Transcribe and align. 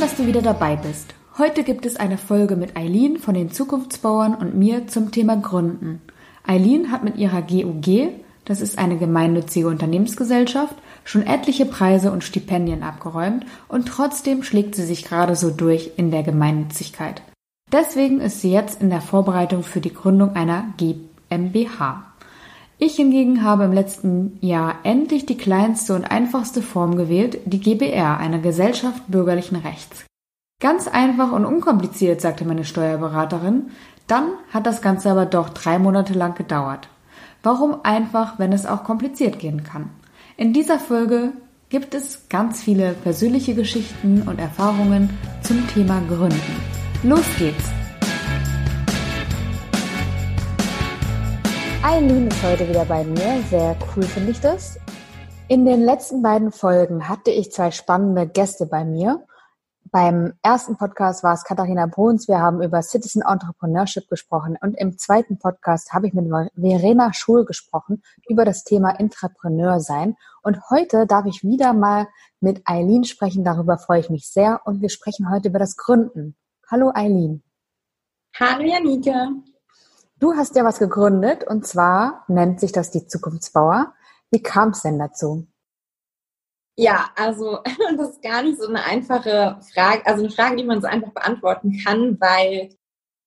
dass 0.00 0.16
du 0.16 0.26
wieder 0.26 0.40
dabei 0.40 0.76
bist. 0.76 1.14
Heute 1.36 1.62
gibt 1.62 1.84
es 1.84 1.96
eine 1.96 2.16
Folge 2.16 2.56
mit 2.56 2.74
Eileen 2.74 3.18
von 3.18 3.34
den 3.34 3.50
Zukunftsbauern 3.50 4.34
und 4.34 4.54
mir 4.54 4.86
zum 4.86 5.10
Thema 5.10 5.36
Gründen. 5.36 6.00
Eileen 6.46 6.90
hat 6.90 7.04
mit 7.04 7.18
ihrer 7.18 7.42
GUG, 7.42 8.08
das 8.46 8.62
ist 8.62 8.78
eine 8.78 8.96
gemeinnützige 8.96 9.68
Unternehmensgesellschaft, 9.68 10.74
schon 11.04 11.26
etliche 11.26 11.66
Preise 11.66 12.12
und 12.12 12.24
Stipendien 12.24 12.82
abgeräumt 12.82 13.44
und 13.68 13.88
trotzdem 13.88 14.42
schlägt 14.42 14.74
sie 14.74 14.86
sich 14.86 15.04
gerade 15.04 15.36
so 15.36 15.50
durch 15.50 15.90
in 15.98 16.10
der 16.10 16.22
Gemeinnützigkeit. 16.22 17.20
Deswegen 17.70 18.20
ist 18.20 18.40
sie 18.40 18.50
jetzt 18.50 18.80
in 18.80 18.88
der 18.88 19.02
Vorbereitung 19.02 19.62
für 19.62 19.82
die 19.82 19.92
Gründung 19.92 20.34
einer 20.34 20.64
GmbH. 20.78 22.09
Ich 22.82 22.96
hingegen 22.96 23.44
habe 23.44 23.64
im 23.64 23.74
letzten 23.74 24.38
Jahr 24.40 24.76
endlich 24.84 25.26
die 25.26 25.36
kleinste 25.36 25.94
und 25.94 26.04
einfachste 26.10 26.62
Form 26.62 26.96
gewählt, 26.96 27.38
die 27.44 27.60
GBR, 27.60 28.16
eine 28.16 28.40
Gesellschaft 28.40 29.02
bürgerlichen 29.06 29.58
Rechts. 29.58 30.06
Ganz 30.62 30.88
einfach 30.88 31.30
und 31.32 31.44
unkompliziert, 31.44 32.22
sagte 32.22 32.46
meine 32.46 32.64
Steuerberaterin. 32.64 33.70
Dann 34.06 34.30
hat 34.50 34.66
das 34.66 34.80
Ganze 34.80 35.10
aber 35.10 35.26
doch 35.26 35.50
drei 35.50 35.78
Monate 35.78 36.14
lang 36.14 36.34
gedauert. 36.34 36.88
Warum 37.42 37.76
einfach, 37.82 38.38
wenn 38.38 38.54
es 38.54 38.64
auch 38.64 38.82
kompliziert 38.82 39.38
gehen 39.38 39.62
kann? 39.62 39.90
In 40.38 40.54
dieser 40.54 40.78
Folge 40.78 41.32
gibt 41.68 41.94
es 41.94 42.30
ganz 42.30 42.62
viele 42.62 42.94
persönliche 42.94 43.54
Geschichten 43.54 44.22
und 44.22 44.38
Erfahrungen 44.38 45.10
zum 45.42 45.68
Thema 45.68 46.00
Gründen. 46.08 46.56
Los 47.02 47.26
geht's! 47.38 47.79
Eileen 51.90 52.28
ist 52.28 52.40
heute 52.44 52.68
wieder 52.68 52.84
bei 52.84 53.02
mir. 53.02 53.42
Sehr 53.50 53.76
cool 53.96 54.04
finde 54.04 54.30
ich 54.30 54.38
das. 54.40 54.78
In 55.48 55.64
den 55.64 55.82
letzten 55.82 56.22
beiden 56.22 56.52
Folgen 56.52 57.08
hatte 57.08 57.32
ich 57.32 57.50
zwei 57.50 57.72
spannende 57.72 58.28
Gäste 58.28 58.66
bei 58.66 58.84
mir. 58.84 59.26
Beim 59.90 60.34
ersten 60.40 60.76
Podcast 60.76 61.24
war 61.24 61.34
es 61.34 61.42
Katharina 61.42 61.86
Bruns. 61.86 62.28
Wir 62.28 62.38
haben 62.38 62.62
über 62.62 62.80
Citizen 62.82 63.22
Entrepreneurship 63.22 64.08
gesprochen. 64.08 64.56
Und 64.62 64.78
im 64.78 64.98
zweiten 64.98 65.40
Podcast 65.40 65.92
habe 65.92 66.06
ich 66.06 66.14
mit 66.14 66.30
Verena 66.54 67.12
Schul 67.12 67.44
gesprochen 67.44 68.04
über 68.28 68.44
das 68.44 68.62
Thema 68.62 68.90
Intrapreneur 68.90 69.80
sein. 69.80 70.14
Und 70.44 70.70
heute 70.70 71.08
darf 71.08 71.26
ich 71.26 71.42
wieder 71.42 71.72
mal 71.72 72.06
mit 72.38 72.62
Eileen 72.66 73.02
sprechen. 73.02 73.42
Darüber 73.42 73.78
freue 73.78 73.98
ich 73.98 74.10
mich 74.10 74.30
sehr. 74.30 74.60
Und 74.64 74.80
wir 74.80 74.90
sprechen 74.90 75.28
heute 75.28 75.48
über 75.48 75.58
das 75.58 75.76
Gründen. 75.76 76.36
Hallo 76.70 76.92
Eileen. 76.94 77.42
Hallo 78.38 78.62
Janike. 78.62 79.42
Du 80.20 80.34
hast 80.34 80.54
ja 80.54 80.64
was 80.64 80.78
gegründet 80.78 81.44
und 81.44 81.66
zwar 81.66 82.24
nennt 82.28 82.60
sich 82.60 82.72
das 82.72 82.90
die 82.90 83.06
Zukunftsbauer. 83.06 83.94
Wie 84.30 84.42
kam 84.42 84.68
es 84.68 84.82
denn 84.82 84.98
dazu? 84.98 85.46
Ja, 86.76 87.10
also 87.16 87.60
das 87.96 88.10
ist 88.10 88.22
gar 88.22 88.42
nicht 88.42 88.60
so 88.60 88.68
eine 88.68 88.84
einfache 88.84 89.58
Frage, 89.72 90.04
also 90.04 90.22
eine 90.22 90.30
Frage, 90.30 90.56
die 90.56 90.64
man 90.64 90.82
so 90.82 90.88
einfach 90.88 91.12
beantworten 91.12 91.80
kann, 91.82 92.20
weil 92.20 92.76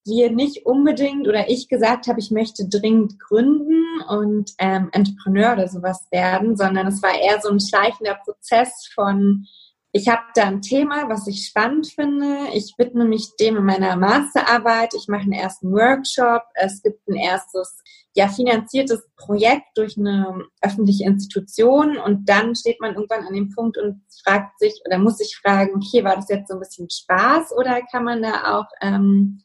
wir 0.06 0.32
nicht 0.32 0.68
unbedingt 0.68 1.28
oder 1.28 1.50
ich 1.50 1.68
gesagt 1.68 2.06
habe, 2.08 2.20
ich 2.20 2.30
möchte 2.30 2.70
dringend 2.70 3.20
gründen 3.20 4.02
und 4.08 4.52
ähm, 4.60 4.90
Entrepreneur 4.92 5.54
oder 5.54 5.68
sowas 5.70 6.06
werden, 6.12 6.56
sondern 6.58 6.88
es 6.88 7.02
war 7.02 7.16
eher 7.16 7.42
so 7.42 7.50
ein 7.50 7.60
schleichender 7.60 8.20
Prozess 8.24 8.88
von 8.94 9.48
ich 9.96 10.08
habe 10.08 10.24
da 10.34 10.46
ein 10.46 10.64
Thema, 10.64 11.08
was 11.08 11.28
ich 11.28 11.46
spannend 11.46 11.86
finde. 11.86 12.48
Ich 12.54 12.74
widme 12.80 13.06
mich 13.06 13.36
dem 13.40 13.58
in 13.58 13.64
meiner 13.64 13.96
Masterarbeit. 13.96 14.96
Ich 14.96 15.08
mache 15.08 15.22
einen 15.22 15.34
ersten 15.34 15.72
Workshop. 15.72 16.42
Es 16.56 16.82
gibt 16.82 17.08
ein 17.08 17.16
erstes, 17.16 17.80
ja, 18.16 18.28
finanziertes 18.28 19.08
Projekt 19.16 19.68
durch 19.76 19.96
eine 19.96 20.46
öffentliche 20.62 21.04
Institution. 21.04 21.98
Und 21.98 22.28
dann 22.28 22.56
steht 22.56 22.82
man 22.82 22.96
irgendwann 22.96 23.28
an 23.28 23.36
dem 23.36 23.52
Punkt 23.52 23.78
und 23.78 24.02
fragt 24.24 24.58
sich 24.58 24.82
oder 24.88 24.98
muss 24.98 25.20
sich 25.20 25.38
fragen, 25.40 25.76
okay, 25.76 26.04
war 26.04 26.16
das 26.16 26.28
jetzt 26.28 26.48
so 26.48 26.56
ein 26.56 26.60
bisschen 26.60 26.90
Spaß 26.90 27.52
oder 27.56 27.84
kann 27.84 28.04
man 28.04 28.24
da 28.24 28.58
auch 28.58 28.68
ähm, 28.82 29.44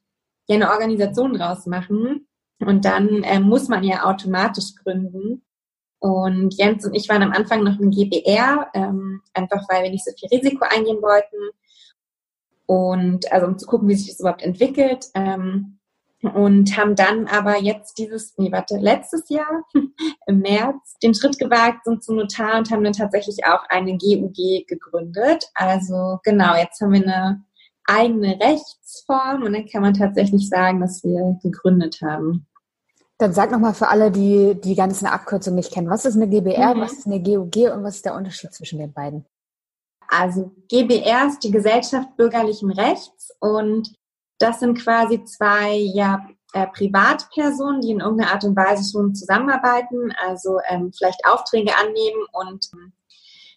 ja 0.48 0.56
eine 0.56 0.70
Organisation 0.70 1.34
draus 1.34 1.66
machen? 1.66 2.26
Und 2.60 2.86
dann 2.86 3.22
ähm, 3.22 3.42
muss 3.42 3.68
man 3.68 3.84
ja 3.84 4.06
automatisch 4.06 4.74
gründen. 4.82 5.44
Und 6.00 6.54
Jens 6.54 6.84
und 6.84 6.94
ich 6.94 7.08
waren 7.08 7.22
am 7.22 7.32
Anfang 7.32 7.64
noch 7.64 7.78
im 7.80 7.90
GBR, 7.90 8.68
ähm, 8.74 9.20
einfach 9.34 9.68
weil 9.68 9.84
wir 9.84 9.90
nicht 9.90 10.04
so 10.04 10.12
viel 10.18 10.28
Risiko 10.28 10.64
eingehen 10.68 11.02
wollten. 11.02 11.36
Und 12.66 13.30
also 13.32 13.46
um 13.46 13.58
zu 13.58 13.66
gucken, 13.66 13.88
wie 13.88 13.94
sich 13.94 14.08
das 14.08 14.20
überhaupt 14.20 14.42
entwickelt. 14.42 15.06
Ähm, 15.14 15.78
und 16.22 16.76
haben 16.76 16.96
dann 16.96 17.28
aber 17.28 17.58
jetzt 17.58 17.98
dieses, 17.98 18.36
nee, 18.38 18.50
warte, 18.50 18.76
letztes 18.76 19.28
Jahr 19.28 19.62
im 20.26 20.40
März 20.40 20.98
den 21.02 21.14
Schritt 21.14 21.38
gewagt, 21.38 21.84
sind 21.84 22.02
zum 22.02 22.16
Notar 22.16 22.58
und 22.58 22.70
haben 22.70 22.82
dann 22.82 22.92
tatsächlich 22.92 23.46
auch 23.46 23.64
eine 23.68 23.96
GUG 23.96 24.66
gegründet. 24.66 25.44
Also 25.54 26.18
genau, 26.24 26.56
jetzt 26.56 26.80
haben 26.80 26.92
wir 26.92 27.02
eine 27.02 27.44
eigene 27.84 28.38
Rechtsform 28.40 29.44
und 29.44 29.52
dann 29.52 29.66
kann 29.66 29.82
man 29.82 29.94
tatsächlich 29.94 30.48
sagen, 30.48 30.80
dass 30.80 31.04
wir 31.04 31.38
gegründet 31.42 32.00
haben. 32.02 32.47
Dann 33.18 33.32
sag 33.32 33.50
nochmal 33.50 33.74
für 33.74 33.88
alle, 33.88 34.12
die 34.12 34.60
die 34.60 34.76
ganzen 34.76 35.06
Abkürzungen 35.06 35.56
nicht 35.56 35.72
kennen, 35.72 35.90
was 35.90 36.04
ist 36.04 36.14
eine 36.14 36.28
GBR, 36.28 36.74
mhm. 36.74 36.80
was 36.80 36.92
ist 36.92 37.06
eine 37.06 37.20
GUG 37.20 37.72
und 37.72 37.82
was 37.82 37.96
ist 37.96 38.04
der 38.04 38.14
Unterschied 38.14 38.52
zwischen 38.52 38.78
den 38.78 38.92
beiden? 38.92 39.26
Also 40.08 40.52
GBR 40.68 41.26
ist 41.26 41.40
die 41.40 41.50
Gesellschaft 41.50 42.16
bürgerlichen 42.16 42.70
Rechts 42.70 43.30
und 43.40 43.92
das 44.38 44.60
sind 44.60 44.78
quasi 44.78 45.24
zwei 45.24 45.74
ja, 45.74 46.26
äh, 46.54 46.66
Privatpersonen, 46.68 47.80
die 47.80 47.90
in 47.90 48.00
irgendeiner 48.00 48.32
Art 48.32 48.44
und 48.44 48.56
Weise 48.56 48.90
schon 48.90 49.14
zusammenarbeiten, 49.14 50.12
also 50.26 50.60
ähm, 50.68 50.92
vielleicht 50.96 51.26
Aufträge 51.26 51.76
annehmen 51.76 52.24
und 52.32 52.68
ähm, 52.72 52.92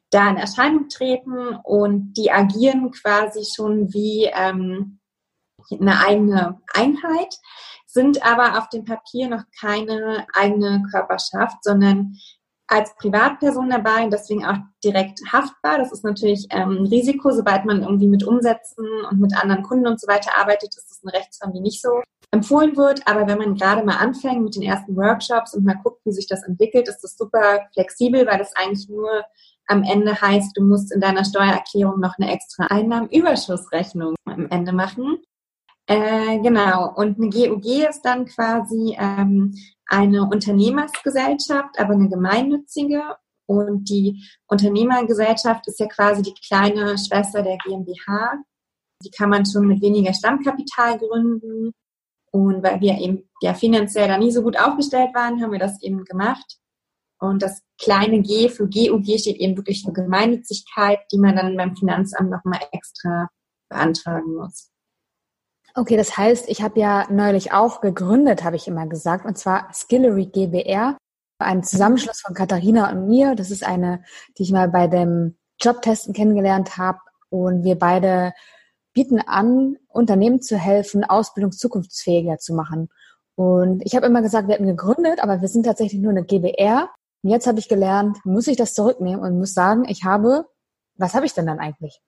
da 0.09 0.29
in 0.29 0.37
Erscheinung 0.37 0.89
treten 0.89 1.55
und 1.63 2.13
die 2.13 2.31
agieren 2.31 2.91
quasi 2.91 3.45
schon 3.45 3.93
wie 3.93 4.29
ähm, 4.33 4.99
eine 5.71 5.99
eigene 6.05 6.61
Einheit 6.73 7.35
sind 7.85 8.25
aber 8.25 8.57
auf 8.57 8.69
dem 8.69 8.85
Papier 8.85 9.27
noch 9.27 9.43
keine 9.59 10.25
eigene 10.33 10.83
Körperschaft, 10.91 11.63
sondern 11.63 12.15
als 12.67 12.95
Privatperson 12.95 13.69
dabei 13.69 14.05
und 14.05 14.13
deswegen 14.13 14.45
auch 14.45 14.55
direkt 14.81 15.19
haftbar. 15.31 15.77
Das 15.77 15.91
ist 15.91 16.05
natürlich 16.05 16.47
ähm, 16.51 16.83
ein 16.83 16.85
Risiko, 16.85 17.31
sobald 17.31 17.65
man 17.65 17.81
irgendwie 17.81 18.07
mit 18.07 18.23
Umsätzen 18.23 18.85
und 19.09 19.19
mit 19.19 19.35
anderen 19.35 19.63
Kunden 19.63 19.87
und 19.87 19.99
so 19.99 20.07
weiter 20.07 20.37
arbeitet, 20.37 20.69
ist 20.77 20.89
das 20.89 21.01
eine 21.03 21.13
Rechtsform, 21.13 21.53
die 21.53 21.59
nicht 21.59 21.81
so 21.81 22.01
empfohlen 22.31 22.77
wird. 22.77 23.05
Aber 23.07 23.27
wenn 23.27 23.39
man 23.39 23.55
gerade 23.55 23.83
mal 23.83 23.97
anfängt 23.97 24.41
mit 24.41 24.55
den 24.55 24.63
ersten 24.63 24.95
Workshops 24.95 25.53
und 25.53 25.65
mal 25.65 25.79
guckt, 25.83 25.99
wie 26.05 26.13
sich 26.13 26.27
das 26.27 26.43
entwickelt, 26.43 26.87
ist 26.87 27.01
das 27.01 27.17
super 27.17 27.67
flexibel, 27.73 28.25
weil 28.25 28.37
das 28.37 28.55
eigentlich 28.55 28.87
nur 28.87 29.25
am 29.67 29.83
Ende 29.83 30.19
heißt, 30.19 30.55
du 30.55 30.63
musst 30.63 30.93
in 30.93 31.01
deiner 31.01 31.25
Steuererklärung 31.25 31.99
noch 31.99 32.17
eine 32.17 32.31
extra 32.31 32.67
Einnahmenüberschussrechnung 32.67 34.15
am 34.25 34.47
Ende 34.49 34.71
machen. 34.71 35.17
Äh, 35.91 36.39
genau, 36.39 36.93
und 36.95 37.17
eine 37.19 37.29
GUG 37.29 37.65
ist 37.89 38.03
dann 38.03 38.25
quasi 38.25 38.95
ähm, 38.97 39.53
eine 39.85 40.23
Unternehmersgesellschaft, 40.23 41.77
aber 41.77 41.95
eine 41.95 42.07
gemeinnützige. 42.07 43.17
Und 43.45 43.89
die 43.89 44.23
Unternehmergesellschaft 44.47 45.67
ist 45.67 45.81
ja 45.81 45.87
quasi 45.87 46.21
die 46.21 46.33
kleine 46.47 46.97
Schwester 46.97 47.43
der 47.43 47.57
GmbH. 47.57 48.41
Die 49.03 49.11
kann 49.11 49.31
man 49.31 49.45
schon 49.45 49.67
mit 49.67 49.81
weniger 49.81 50.13
Stammkapital 50.13 50.97
gründen. 50.97 51.73
Und 52.31 52.63
weil 52.63 52.79
wir 52.79 52.97
eben 52.97 53.29
ja 53.41 53.53
finanziell 53.53 54.07
da 54.07 54.17
nie 54.17 54.31
so 54.31 54.43
gut 54.43 54.57
aufgestellt 54.57 55.13
waren, 55.13 55.41
haben 55.41 55.51
wir 55.51 55.59
das 55.59 55.81
eben 55.81 56.05
gemacht. 56.05 56.57
Und 57.19 57.41
das 57.41 57.63
kleine 57.77 58.21
G 58.21 58.47
für 58.47 58.69
GUG 58.69 59.19
steht 59.19 59.41
eben 59.41 59.57
wirklich 59.57 59.83
für 59.83 59.91
Gemeinnützigkeit, 59.91 60.99
die 61.11 61.17
man 61.17 61.35
dann 61.35 61.57
beim 61.57 61.75
Finanzamt 61.75 62.29
nochmal 62.29 62.61
extra 62.71 63.27
beantragen 63.69 64.35
muss. 64.35 64.70
Okay, 65.73 65.95
das 65.95 66.17
heißt, 66.17 66.49
ich 66.49 66.61
habe 66.61 66.79
ja 66.79 67.07
neulich 67.09 67.53
auch 67.53 67.79
gegründet, 67.79 68.43
habe 68.43 68.57
ich 68.57 68.67
immer 68.67 68.87
gesagt, 68.87 69.25
und 69.25 69.37
zwar 69.37 69.69
Skillery 69.73 70.25
GBR, 70.25 70.97
ein 71.39 71.63
Zusammenschluss 71.63 72.21
von 72.21 72.35
Katharina 72.35 72.91
und 72.91 73.07
mir. 73.07 73.35
Das 73.35 73.51
ist 73.51 73.65
eine, 73.65 74.03
die 74.37 74.43
ich 74.43 74.51
mal 74.51 74.69
bei 74.69 74.87
dem 74.87 75.37
Jobtesten 75.59 76.13
kennengelernt 76.13 76.77
habe. 76.77 76.99
Und 77.29 77.63
wir 77.63 77.79
beide 77.79 78.33
bieten 78.93 79.19
an, 79.21 79.77
Unternehmen 79.87 80.41
zu 80.41 80.57
helfen, 80.57 81.03
Ausbildung 81.03 81.51
zukunftsfähiger 81.51 82.37
zu 82.37 82.53
machen. 82.53 82.89
Und 83.35 83.81
ich 83.85 83.95
habe 83.95 84.05
immer 84.05 84.21
gesagt, 84.21 84.47
wir 84.47 84.55
hätten 84.55 84.67
gegründet, 84.67 85.23
aber 85.23 85.41
wir 85.41 85.47
sind 85.47 85.63
tatsächlich 85.63 86.01
nur 86.01 86.11
eine 86.11 86.25
GBR. 86.25 86.89
Und 87.23 87.29
jetzt 87.29 87.47
habe 87.47 87.59
ich 87.59 87.69
gelernt, 87.69 88.17
muss 88.25 88.47
ich 88.47 88.57
das 88.57 88.73
zurücknehmen 88.73 89.21
und 89.21 89.37
muss 89.37 89.53
sagen, 89.53 89.85
ich 89.87 90.03
habe, 90.03 90.45
was 90.97 91.13
habe 91.13 91.25
ich 91.25 91.33
denn 91.33 91.45
dann 91.45 91.59
eigentlich? 91.59 92.01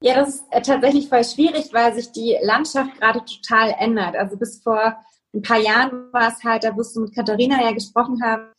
Ja, 0.00 0.14
das 0.14 0.36
ist 0.36 0.44
äh, 0.50 0.60
tatsächlich 0.60 1.08
voll 1.08 1.24
schwierig, 1.24 1.72
weil 1.72 1.94
sich 1.94 2.12
die 2.12 2.36
Landschaft 2.42 2.98
gerade 3.00 3.24
total 3.24 3.74
ändert. 3.78 4.14
Also 4.16 4.36
bis 4.36 4.62
vor 4.62 4.96
ein 5.34 5.42
paar 5.42 5.58
Jahren 5.58 6.12
war 6.12 6.28
es 6.28 6.44
halt, 6.44 6.64
da 6.64 6.76
wirst 6.76 6.96
du 6.96 7.00
mit 7.00 7.14
Katharina 7.14 7.62
ja 7.62 7.72
gesprochen 7.72 8.22
haben, 8.22 8.52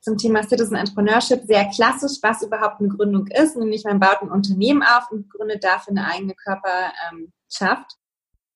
zum 0.00 0.16
Thema 0.16 0.44
Citizen 0.44 0.76
Entrepreneurship 0.76 1.42
sehr 1.46 1.68
klassisch, 1.70 2.18
was 2.22 2.42
überhaupt 2.42 2.80
eine 2.80 2.90
Gründung 2.90 3.26
ist. 3.26 3.56
Nämlich 3.56 3.82
man 3.82 3.98
baut 3.98 4.22
ein 4.22 4.30
Unternehmen 4.30 4.84
auf 4.84 5.10
und 5.10 5.28
gründet 5.28 5.64
dafür 5.64 5.90
eine 5.90 6.06
eigene 6.06 6.34
Körperschaft. 6.34 7.96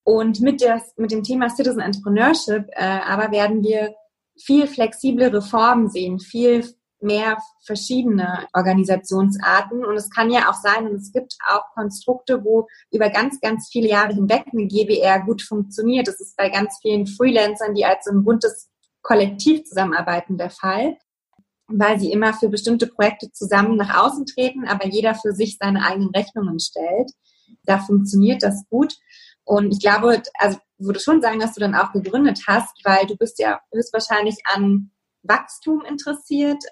Und 0.04 0.40
mit, 0.40 0.60
der, 0.60 0.80
mit 0.96 1.10
dem 1.10 1.24
Thema 1.24 1.50
Citizen 1.50 1.80
Entrepreneurship 1.80 2.68
äh, 2.70 3.00
aber 3.04 3.32
werden 3.32 3.64
wir 3.64 3.94
viel 4.38 4.68
flexiblere 4.68 5.42
Formen 5.42 5.90
sehen, 5.90 6.20
viel 6.20 6.64
mehr 7.02 7.38
verschiedene 7.64 8.46
Organisationsarten. 8.52 9.84
Und 9.84 9.96
es 9.96 10.10
kann 10.10 10.30
ja 10.30 10.50
auch 10.50 10.54
sein, 10.54 10.86
und 10.86 10.96
es 10.96 11.12
gibt 11.12 11.36
auch 11.48 11.62
Konstrukte, 11.74 12.44
wo 12.44 12.66
über 12.90 13.10
ganz, 13.10 13.40
ganz 13.40 13.68
viele 13.70 13.88
Jahre 13.88 14.14
hinweg 14.14 14.44
eine 14.52 14.66
GBR 14.66 15.20
gut 15.24 15.42
funktioniert. 15.42 16.08
Das 16.08 16.20
ist 16.20 16.36
bei 16.36 16.48
ganz 16.48 16.78
vielen 16.82 17.06
Freelancern, 17.06 17.74
die 17.74 17.84
als 17.84 18.06
ein 18.06 18.24
buntes 18.24 18.68
Kollektiv 19.02 19.64
zusammenarbeiten, 19.64 20.36
der 20.36 20.50
Fall, 20.50 20.98
weil 21.68 21.98
sie 21.98 22.12
immer 22.12 22.34
für 22.34 22.48
bestimmte 22.48 22.86
Projekte 22.86 23.32
zusammen 23.32 23.76
nach 23.76 24.04
außen 24.04 24.26
treten, 24.26 24.66
aber 24.66 24.86
jeder 24.86 25.14
für 25.14 25.32
sich 25.32 25.56
seine 25.58 25.84
eigenen 25.84 26.10
Rechnungen 26.10 26.60
stellt. 26.60 27.10
Da 27.64 27.78
funktioniert 27.78 28.42
das 28.42 28.64
gut. 28.68 28.94
Und 29.44 29.72
ich 29.72 29.80
glaube, 29.80 30.22
also 30.38 30.58
würde 30.78 31.00
schon 31.00 31.20
sagen, 31.20 31.40
dass 31.40 31.54
du 31.54 31.60
dann 31.60 31.74
auch 31.74 31.92
gegründet 31.92 32.40
hast, 32.46 32.84
weil 32.84 33.06
du 33.06 33.16
bist 33.16 33.38
ja 33.38 33.60
höchstwahrscheinlich 33.72 34.36
an 34.44 34.90
Wachstum 35.22 35.84
interessiert. 35.84 36.62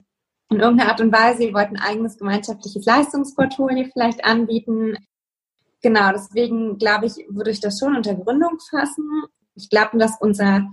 In 0.51 0.61
irgendeiner 0.61 0.91
Art 0.91 1.01
und 1.01 1.13
Weise, 1.13 1.45
ihr 1.45 1.55
wollt 1.55 1.69
ein 1.69 1.79
eigenes 1.79 2.17
gemeinschaftliches 2.17 2.85
Leistungsportfolio 2.85 3.87
vielleicht 3.93 4.25
anbieten. 4.25 4.97
Genau, 5.83 6.11
deswegen 6.13 6.79
glaube 6.79 7.07
ich, 7.07 7.27
würde 7.29 7.51
ich 7.51 7.61
das 7.61 7.79
schon 7.79 7.95
unter 7.95 8.15
Gründung 8.15 8.59
fassen. 8.71 9.25
Ich 9.55 9.69
glaube, 9.69 9.99
dass 9.99 10.17
unser 10.21 10.67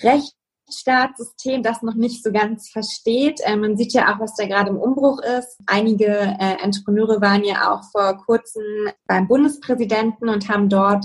Rechtsstaatssystem 0.00 1.62
das 1.62 1.82
noch 1.82 1.94
nicht 1.94 2.22
so 2.22 2.30
ganz 2.30 2.70
versteht. 2.70 3.40
Äh, 3.42 3.56
man 3.56 3.76
sieht 3.76 3.92
ja 3.92 4.14
auch, 4.14 4.20
was 4.20 4.36
da 4.36 4.46
gerade 4.46 4.70
im 4.70 4.78
Umbruch 4.78 5.20
ist. 5.20 5.58
Einige 5.66 6.06
äh, 6.06 6.62
Entrepreneure 6.62 7.20
waren 7.20 7.44
ja 7.44 7.72
auch 7.72 7.82
vor 7.90 8.16
kurzem 8.24 8.62
beim 9.06 9.26
Bundespräsidenten 9.26 10.28
und 10.28 10.48
haben 10.48 10.68
dort 10.68 11.04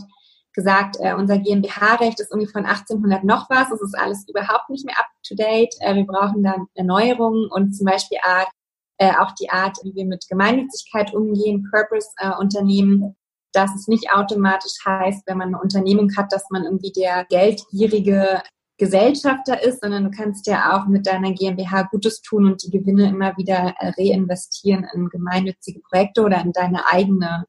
gesagt, 0.53 0.97
äh, 0.99 1.13
unser 1.13 1.37
GmbH-Recht 1.37 2.19
ist 2.19 2.31
irgendwie 2.31 2.51
von 2.51 2.65
1800 2.65 3.23
noch 3.23 3.49
was. 3.49 3.71
Es 3.71 3.81
ist 3.81 3.97
alles 3.97 4.25
überhaupt 4.27 4.69
nicht 4.69 4.85
mehr 4.85 4.97
up 4.97 5.07
to 5.27 5.35
date. 5.35 5.73
Äh, 5.81 5.95
wir 5.95 6.05
brauchen 6.05 6.43
dann 6.43 6.67
Erneuerungen 6.75 7.49
und 7.51 7.73
zum 7.73 7.85
Beispiel 7.85 8.17
Art, 8.23 8.49
äh, 8.97 9.13
auch 9.19 9.31
die 9.33 9.49
Art, 9.49 9.77
wie 9.83 9.95
wir 9.95 10.05
mit 10.05 10.25
Gemeinnützigkeit 10.29 11.13
umgehen, 11.13 11.67
Purpose-Unternehmen, 11.71 13.03
äh, 13.03 13.13
dass 13.53 13.73
es 13.75 13.87
nicht 13.87 14.11
automatisch 14.11 14.73
heißt, 14.85 15.23
wenn 15.25 15.37
man 15.37 15.49
eine 15.49 15.61
Unternehmung 15.61 16.09
hat, 16.15 16.31
dass 16.31 16.49
man 16.49 16.63
irgendwie 16.63 16.91
der 16.91 17.25
geldgierige 17.25 18.41
Gesellschafter 18.79 19.61
ist, 19.61 19.81
sondern 19.81 20.05
du 20.05 20.11
kannst 20.11 20.47
ja 20.47 20.77
auch 20.77 20.87
mit 20.87 21.05
deiner 21.05 21.33
GmbH 21.33 21.83
Gutes 21.83 22.21
tun 22.21 22.45
und 22.45 22.63
die 22.63 22.71
Gewinne 22.71 23.09
immer 23.09 23.35
wieder 23.37 23.75
äh, 23.77 23.91
reinvestieren 23.97 24.87
in 24.93 25.09
gemeinnützige 25.09 25.81
Projekte 25.81 26.21
oder 26.23 26.41
in 26.41 26.53
deine 26.53 26.87
eigene 26.87 27.45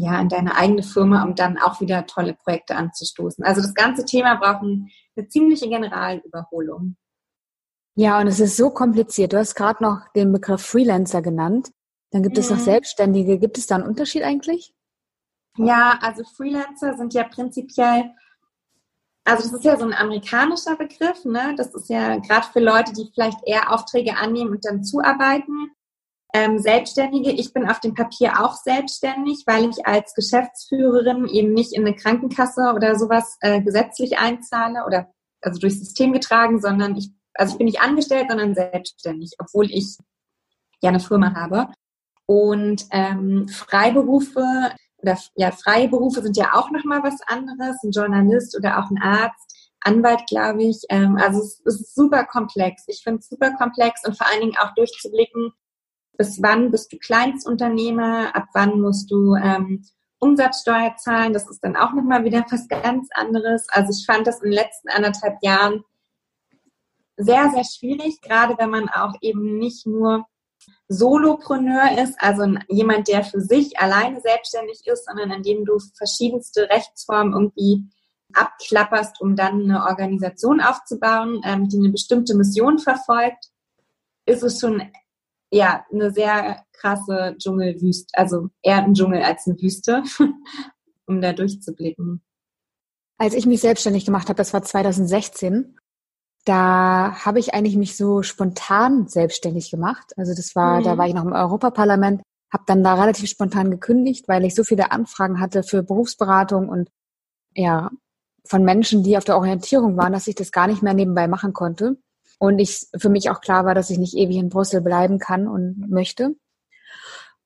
ja, 0.00 0.20
in 0.20 0.28
deine 0.28 0.56
eigene 0.56 0.82
Firma, 0.82 1.22
um 1.24 1.34
dann 1.34 1.58
auch 1.58 1.80
wieder 1.80 2.06
tolle 2.06 2.34
Projekte 2.34 2.74
anzustoßen. 2.74 3.44
Also 3.44 3.60
das 3.60 3.74
ganze 3.74 4.04
Thema 4.04 4.36
braucht 4.36 4.62
eine 4.62 5.28
ziemliche 5.28 5.68
Generalüberholung. 5.68 6.96
Ja, 7.96 8.18
und 8.20 8.28
es 8.28 8.40
ist 8.40 8.56
so 8.56 8.70
kompliziert. 8.70 9.32
Du 9.32 9.38
hast 9.38 9.54
gerade 9.54 9.82
noch 9.82 10.08
den 10.14 10.32
Begriff 10.32 10.62
Freelancer 10.62 11.20
genannt. 11.20 11.70
Dann 12.12 12.22
gibt 12.22 12.36
mhm. 12.36 12.40
es 12.40 12.50
noch 12.50 12.58
mhm. 12.58 12.62
Selbstständige. 12.62 13.38
Gibt 13.38 13.58
es 13.58 13.66
da 13.66 13.74
einen 13.74 13.86
Unterschied 13.86 14.22
eigentlich? 14.22 14.72
Ja, 15.58 15.98
also 16.00 16.22
Freelancer 16.36 16.96
sind 16.96 17.12
ja 17.12 17.24
prinzipiell, 17.24 18.14
also 19.24 19.42
das 19.42 19.52
ist 19.52 19.64
ja 19.64 19.76
so 19.76 19.84
ein 19.84 19.92
amerikanischer 19.92 20.76
Begriff, 20.76 21.24
ne? 21.24 21.54
Das 21.56 21.74
ist 21.74 21.90
ja 21.90 22.16
gerade 22.16 22.46
für 22.52 22.60
Leute, 22.60 22.92
die 22.92 23.10
vielleicht 23.12 23.38
eher 23.46 23.72
Aufträge 23.72 24.16
annehmen 24.16 24.52
und 24.52 24.64
dann 24.64 24.82
zuarbeiten. 24.82 25.72
Ähm, 26.32 26.58
Selbstständige, 26.58 27.32
ich 27.32 27.52
bin 27.52 27.68
auf 27.68 27.80
dem 27.80 27.94
Papier 27.94 28.40
auch 28.40 28.54
selbstständig, 28.54 29.44
weil 29.46 29.68
ich 29.68 29.86
als 29.86 30.14
Geschäftsführerin 30.14 31.26
eben 31.26 31.52
nicht 31.52 31.72
in 31.72 31.86
eine 31.86 31.96
Krankenkasse 31.96 32.72
oder 32.74 32.96
sowas 32.98 33.36
äh, 33.40 33.60
gesetzlich 33.60 34.18
einzahle 34.18 34.84
oder 34.86 35.12
also 35.42 35.58
durchs 35.58 35.78
System 35.78 36.12
getragen, 36.12 36.60
sondern 36.60 36.96
ich, 36.96 37.10
also 37.34 37.52
ich 37.52 37.58
bin 37.58 37.66
nicht 37.66 37.80
angestellt, 37.80 38.26
sondern 38.28 38.54
selbstständig, 38.54 39.32
obwohl 39.38 39.70
ich 39.70 39.96
ja 40.82 40.90
eine 40.90 41.00
Firma 41.00 41.34
habe. 41.34 41.68
Und 42.26 42.86
ähm, 42.92 43.48
Freiberufe 43.48 44.70
oder 45.02 45.18
ja, 45.34 45.50
freie 45.50 45.88
Berufe 45.88 46.22
sind 46.22 46.36
ja 46.36 46.54
auch 46.54 46.70
nochmal 46.70 47.02
was 47.02 47.20
anderes, 47.26 47.82
ein 47.82 47.90
Journalist 47.90 48.56
oder 48.56 48.78
auch 48.78 48.90
ein 48.90 49.02
Arzt, 49.02 49.70
Anwalt, 49.80 50.26
glaube 50.28 50.62
ich. 50.62 50.82
Ähm, 50.90 51.16
also 51.16 51.40
es, 51.40 51.62
es 51.64 51.80
ist 51.80 51.94
super 51.94 52.24
komplex. 52.24 52.84
Ich 52.86 53.02
finde 53.02 53.20
es 53.20 53.28
super 53.28 53.52
komplex 53.52 54.06
und 54.06 54.16
vor 54.16 54.26
allen 54.28 54.40
Dingen 54.40 54.56
auch 54.60 54.74
durchzublicken, 54.74 55.52
bis 56.20 56.42
wann 56.42 56.70
bist 56.70 56.92
du 56.92 56.98
Kleinstunternehmer, 56.98 58.36
ab 58.36 58.48
wann 58.52 58.78
musst 58.78 59.10
du 59.10 59.36
ähm, 59.36 59.86
Umsatzsteuer 60.18 60.94
zahlen. 60.98 61.32
Das 61.32 61.48
ist 61.48 61.64
dann 61.64 61.76
auch 61.76 61.94
nochmal 61.94 62.26
wieder 62.26 62.44
was 62.50 62.68
ganz 62.68 63.08
anderes. 63.14 63.66
Also 63.70 63.98
ich 63.98 64.04
fand 64.04 64.26
das 64.26 64.42
in 64.42 64.50
den 64.50 64.52
letzten 64.52 64.90
anderthalb 64.90 65.38
Jahren 65.40 65.82
sehr, 67.16 67.50
sehr 67.54 67.64
schwierig, 67.64 68.20
gerade 68.20 68.54
wenn 68.58 68.68
man 68.68 68.90
auch 68.90 69.14
eben 69.22 69.56
nicht 69.56 69.86
nur 69.86 70.26
Solopreneur 70.88 71.98
ist, 72.02 72.20
also 72.20 72.44
jemand, 72.68 73.08
der 73.08 73.24
für 73.24 73.40
sich 73.40 73.80
alleine 73.80 74.20
selbstständig 74.20 74.82
ist, 74.84 75.06
sondern 75.06 75.30
in 75.30 75.42
dem 75.42 75.64
du 75.64 75.78
verschiedenste 75.96 76.68
Rechtsformen 76.68 77.32
irgendwie 77.32 77.88
abklapperst, 78.34 79.22
um 79.22 79.36
dann 79.36 79.62
eine 79.62 79.86
Organisation 79.86 80.60
aufzubauen, 80.60 81.40
ähm, 81.46 81.70
die 81.70 81.78
eine 81.78 81.88
bestimmte 81.88 82.34
Mission 82.34 82.78
verfolgt, 82.78 83.46
ist 84.26 84.42
es 84.42 84.60
schon 84.60 84.82
ja, 85.50 85.84
eine 85.92 86.10
sehr 86.10 86.64
krasse 86.72 87.36
Dschungelwüste, 87.38 88.16
also 88.16 88.48
eher 88.62 88.84
ein 88.84 88.94
Dschungel 88.94 89.22
als 89.22 89.46
eine 89.46 89.60
Wüste, 89.60 90.02
um 91.06 91.20
da 91.20 91.32
durchzublicken. 91.32 92.22
Als 93.18 93.34
ich 93.34 93.46
mich 93.46 93.60
selbstständig 93.60 94.04
gemacht 94.04 94.28
habe, 94.28 94.38
das 94.38 94.54
war 94.54 94.62
2016, 94.62 95.76
da 96.44 97.24
habe 97.24 97.38
ich 97.38 97.52
eigentlich 97.52 97.76
mich 97.76 97.96
so 97.96 98.22
spontan 98.22 99.08
selbstständig 99.08 99.70
gemacht. 99.70 100.12
Also 100.16 100.34
das 100.34 100.56
war, 100.56 100.80
mhm. 100.80 100.84
da 100.84 100.98
war 100.98 101.06
ich 101.06 101.14
noch 101.14 101.24
im 101.24 101.32
Europaparlament, 101.32 102.22
habe 102.52 102.64
dann 102.66 102.82
da 102.82 102.94
relativ 102.94 103.28
spontan 103.28 103.70
gekündigt, 103.70 104.26
weil 104.26 104.44
ich 104.44 104.54
so 104.54 104.64
viele 104.64 104.90
Anfragen 104.90 105.40
hatte 105.40 105.62
für 105.62 105.82
Berufsberatung 105.82 106.68
und 106.68 106.88
ja, 107.54 107.90
von 108.46 108.64
Menschen, 108.64 109.02
die 109.02 109.18
auf 109.18 109.24
der 109.24 109.36
Orientierung 109.36 109.96
waren, 109.96 110.12
dass 110.12 110.26
ich 110.26 110.34
das 110.34 110.50
gar 110.50 110.66
nicht 110.66 110.82
mehr 110.82 110.94
nebenbei 110.94 111.28
machen 111.28 111.52
konnte. 111.52 111.98
Und 112.40 112.58
ich 112.58 112.86
für 112.96 113.10
mich 113.10 113.28
auch 113.28 113.42
klar 113.42 113.66
war, 113.66 113.74
dass 113.74 113.90
ich 113.90 113.98
nicht 113.98 114.16
ewig 114.16 114.36
in 114.36 114.48
Brüssel 114.48 114.80
bleiben 114.80 115.18
kann 115.18 115.46
und 115.46 115.90
möchte. 115.90 116.34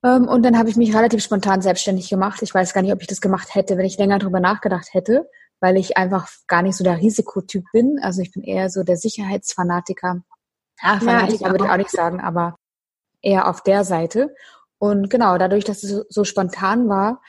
Ähm, 0.05 0.29
und 0.29 0.45
dann 0.45 0.57
habe 0.57 0.69
ich 0.69 0.77
mich 0.77 0.95
relativ 0.95 1.21
spontan 1.21 1.63
selbstständig 1.63 2.09
gemacht. 2.09 2.43
Ich 2.43 2.55
weiß 2.55 2.73
gar 2.73 2.83
nicht, 2.83 2.93
ob 2.93 3.01
ich 3.01 3.09
das 3.09 3.21
gemacht 3.21 3.57
hätte, 3.57 3.77
wenn 3.77 3.87
ich 3.87 3.99
länger 3.99 4.21
drüber 4.21 4.39
nachgedacht 4.39 4.89
hätte, 4.93 5.29
weil 5.59 5.77
ich 5.77 5.97
einfach 5.97 6.29
gar 6.47 6.63
nicht 6.63 6.77
so 6.77 6.85
der 6.85 6.99
Risikotyp 6.99 7.65
bin. 7.73 7.99
Also 8.01 8.23
ich 8.23 8.31
bin 8.31 8.45
eher 8.45 8.71
so 8.71 8.85
der 8.85 8.97
Sicherheitsfanatiker. 8.97 10.23
Ja, 10.81 11.01
Fanatiker 11.01 11.47
ja, 11.47 11.51
würde 11.51 11.65
ich 11.65 11.71
auch 11.71 11.77
nicht 11.77 11.91
sagen, 11.91 12.21
aber 12.21 12.57
eher 13.21 13.49
auf 13.49 13.63
der 13.63 13.83
Seite. 13.83 14.33
Und 14.79 15.11
genau, 15.11 15.39
dadurch, 15.39 15.65
dass 15.65 15.83
es 15.83 16.07
so 16.09 16.23
spontan 16.23 16.89
war, 16.89 17.21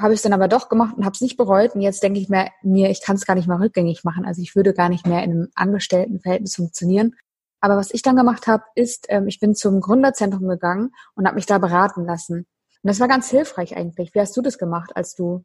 habe 0.00 0.14
ich 0.14 0.18
es 0.18 0.22
dann 0.22 0.32
aber 0.32 0.48
doch 0.48 0.68
gemacht 0.68 0.96
und 0.96 1.04
habe 1.04 1.14
es 1.14 1.20
nicht 1.20 1.36
bereut. 1.36 1.74
Und 1.74 1.80
jetzt 1.80 2.02
denke 2.02 2.18
ich 2.18 2.28
mir, 2.28 2.48
mir 2.62 2.90
ich 2.90 3.02
kann 3.02 3.16
es 3.16 3.26
gar 3.26 3.34
nicht 3.34 3.48
mehr 3.48 3.60
rückgängig 3.60 4.04
machen. 4.04 4.24
Also 4.24 4.42
ich 4.42 4.56
würde 4.56 4.72
gar 4.72 4.88
nicht 4.88 5.06
mehr 5.06 5.22
in 5.22 5.30
einem 5.30 5.48
Angestelltenverhältnis 5.54 6.56
funktionieren. 6.56 7.14
Aber 7.60 7.76
was 7.76 7.92
ich 7.92 8.02
dann 8.02 8.16
gemacht 8.16 8.46
habe, 8.46 8.64
ist, 8.74 9.06
ähm, 9.08 9.28
ich 9.28 9.38
bin 9.38 9.54
zum 9.54 9.80
Gründerzentrum 9.80 10.48
gegangen 10.48 10.92
und 11.14 11.26
habe 11.26 11.34
mich 11.34 11.46
da 11.46 11.58
beraten 11.58 12.04
lassen. 12.04 12.46
Und 12.82 12.88
das 12.88 13.00
war 13.00 13.08
ganz 13.08 13.28
hilfreich 13.28 13.76
eigentlich. 13.76 14.14
Wie 14.14 14.20
hast 14.20 14.36
du 14.36 14.42
das 14.42 14.56
gemacht, 14.56 14.92
als 14.94 15.14
du 15.14 15.44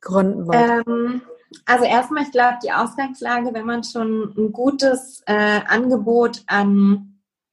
gründen 0.00 0.46
wolltest? 0.46 0.86
Ähm, 0.86 1.22
also 1.66 1.84
erstmal, 1.84 2.22
ich 2.22 2.32
glaube, 2.32 2.58
die 2.64 2.72
Ausgangslage, 2.72 3.52
wenn 3.52 3.66
man 3.66 3.82
schon 3.82 4.32
ein 4.36 4.52
gutes 4.52 5.22
äh, 5.26 5.60
Angebot 5.66 6.42
an 6.46 7.11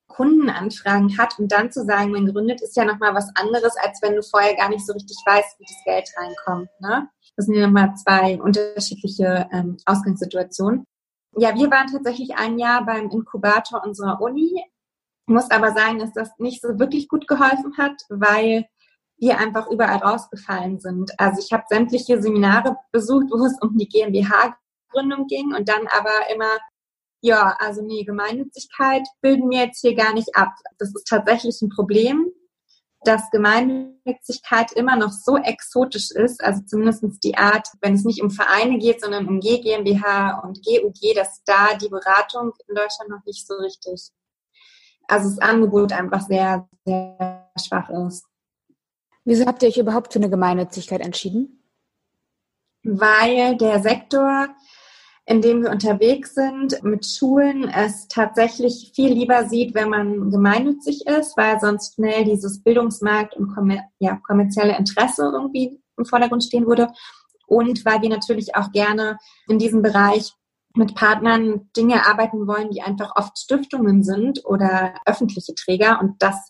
Kundenanfragen 0.10 1.18
hat 1.18 1.39
und 1.39 1.51
dann 1.51 1.72
zu 1.72 1.86
sagen, 1.86 2.12
man 2.12 2.25
gründet, 2.25 2.62
ist 2.62 2.75
ja 2.75 2.84
nochmal 2.84 3.16
was 3.16 3.32
anderes, 3.36 3.75
als 3.78 4.01
wenn 4.01 4.16
du 4.16 4.22
vorher 4.22 4.56
gar 4.56 4.70
nicht 4.70 4.86
so 4.86 4.92
richtig 4.94 5.18
weißt, 5.25 5.60
wie 5.60 5.66
das 5.66 5.84
Geld 5.86 6.10
reinkommt. 6.18 6.70
Ne? 6.82 7.08
Das 7.38 7.46
sind 7.46 7.56
ja 7.56 7.66
nochmal 7.66 7.94
zwei 7.96 8.42
unterschiedliche 8.42 9.48
ähm, 9.54 9.78
Ausgangssituationen. 9.86 10.86
Ja, 11.38 11.56
wir 11.56 11.72
waren 11.72 11.88
tatsächlich 11.88 12.36
ein 12.36 12.60
Jahr 12.60 12.86
beim 12.86 13.10
Inkubator 13.10 13.84
unserer 13.86 14.20
Uni. 14.20 14.62
Muss 15.28 15.50
aber 15.51 15.72
sagen, 15.74 16.00
dass 16.00 16.12
das 16.12 16.32
nicht 16.39 16.62
so 16.62 16.80
wirklich 16.80 17.08
gut 17.08 17.28
geholfen 17.28 17.78
hat, 17.78 18.01
weil 18.10 18.66
wir 19.20 19.38
einfach 19.38 19.70
überall 19.70 19.98
rausgefallen 19.98 20.80
sind. 20.80 21.12
Also 21.20 21.42
ich 21.42 21.54
habe 21.54 21.63
sämtliche 21.70 22.22
Seminare 22.22 22.78
besucht, 22.92 23.28
wo 23.30 23.46
es 23.46 23.58
um 23.62 23.78
die 23.78 23.88
GmbH-Gründung 23.88 25.28
ging 25.28 25.54
und 25.54 25.70
dann 25.70 25.88
aber 25.88 26.34
immer 26.34 26.50
ja, 27.22 27.56
also 27.60 27.82
nee, 27.82 28.04
Gemeinnützigkeit 28.04 29.06
bilden 29.22 29.50
wir 29.50 29.66
jetzt 29.66 29.82
hier 29.82 29.96
gar 29.96 30.14
nicht 30.14 30.36
ab. 30.36 30.54
Das 30.78 30.90
ist 30.94 31.08
tatsächlich 31.08 31.62
ein 31.62 31.70
Problem, 31.70 32.32
dass 33.02 33.30
Gemeinnützigkeit 33.32 34.72
immer 34.74 34.96
noch 34.96 35.12
so 35.12 35.38
exotisch 35.38 36.12
ist, 36.12 36.44
also 36.44 36.62
zumindest 36.66 37.04
die 37.24 37.38
Art, 37.38 37.68
wenn 37.82 37.94
es 37.94 38.04
nicht 38.04 38.22
um 38.22 38.30
Vereine 38.30 38.78
geht, 38.78 39.02
sondern 39.02 39.28
um 39.28 39.40
G 39.40 39.60
GmbH 39.60 40.40
und 40.40 40.60
GUG, 40.66 41.16
dass 41.16 41.42
da 41.46 41.76
die 41.76 41.88
Beratung 41.88 42.52
in 42.68 42.76
Deutschland 42.76 43.10
noch 43.10 43.24
nicht 43.26 43.48
so 43.48 43.56
richtig, 43.56 44.10
also 45.08 45.30
das 45.30 45.40
Angebot 45.40 45.94
einfach 45.94 46.22
sehr, 46.22 46.68
sehr 46.86 47.50
schwach 47.58 47.90
ist. 48.08 48.26
Wieso 49.24 49.46
habt 49.46 49.64
ihr 49.64 49.70
euch 49.70 49.78
überhaupt 49.78 50.12
für 50.12 50.20
eine 50.20 50.30
Gemeinnützigkeit 50.30 51.02
entschieden? 51.02 51.64
Weil 52.84 53.58
der 53.58 53.82
Sektor 53.82 54.48
in 55.29 55.43
dem 55.43 55.62
wir 55.62 55.69
unterwegs 55.69 56.33
sind, 56.33 56.81
mit 56.81 57.05
Schulen 57.05 57.69
es 57.69 58.07
tatsächlich 58.07 58.93
viel 58.95 59.13
lieber 59.13 59.48
sieht, 59.48 59.75
wenn 59.75 59.89
man 59.89 60.31
gemeinnützig 60.31 61.05
ist, 61.05 61.38
weil 61.38 61.59
sonst 61.59 61.93
schnell 61.93 62.25
dieses 62.25 62.63
Bildungsmarkt 62.63 63.36
und 63.36 63.53
kommer 63.53 63.83
ja, 64.00 64.19
kommerzielle 64.25 64.75
Interesse 64.75 65.29
irgendwie 65.31 65.79
im 65.98 66.05
Vordergrund 66.05 66.43
stehen 66.43 66.65
würde. 66.65 66.88
Und 67.45 67.86
weil 67.86 68.01
wir 68.01 68.09
natürlich 68.09 68.55
auch 68.55 68.71
gerne 68.71 69.19
in 69.48 69.59
diesem 69.59 69.83
Bereich 69.83 70.33
mit 70.74 70.95
Partnern 70.95 71.69
Dinge 71.77 72.07
arbeiten 72.07 72.48
wollen, 72.48 72.71
die 72.71 72.81
einfach 72.81 73.15
oft 73.15 73.38
Stiftungen 73.38 74.01
sind 74.01 74.43
oder 74.45 74.95
öffentliche 75.05 75.53
Träger. 75.53 76.00
Und 76.01 76.15
das 76.24 76.50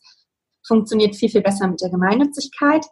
funktioniert 0.65 1.17
viel, 1.17 1.29
viel 1.29 1.41
besser 1.41 1.67
mit 1.67 1.81
der 1.81 1.89
Gemeinnützigkeit. 1.89 2.85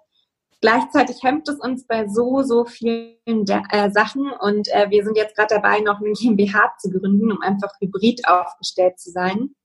Gleichzeitig 0.60 1.22
hemmt 1.22 1.48
es 1.48 1.60
uns 1.60 1.86
bei 1.86 2.08
so, 2.08 2.42
so 2.42 2.66
vielen 2.66 3.16
äh, 3.26 3.92
Sachen 3.92 4.32
und 4.32 4.68
äh, 4.70 4.90
wir 4.90 5.04
sind 5.04 5.16
jetzt 5.16 5.36
gerade 5.36 5.56
dabei, 5.56 5.80
noch 5.82 6.00
eine 6.00 6.14
GmbH 6.14 6.74
zu 6.80 6.90
gründen, 6.90 7.32
um 7.32 7.42
einfach 7.42 7.70
hybrid 7.80 8.28
aufgestellt 8.28 9.00
zu 9.00 9.12
sein. 9.12 9.56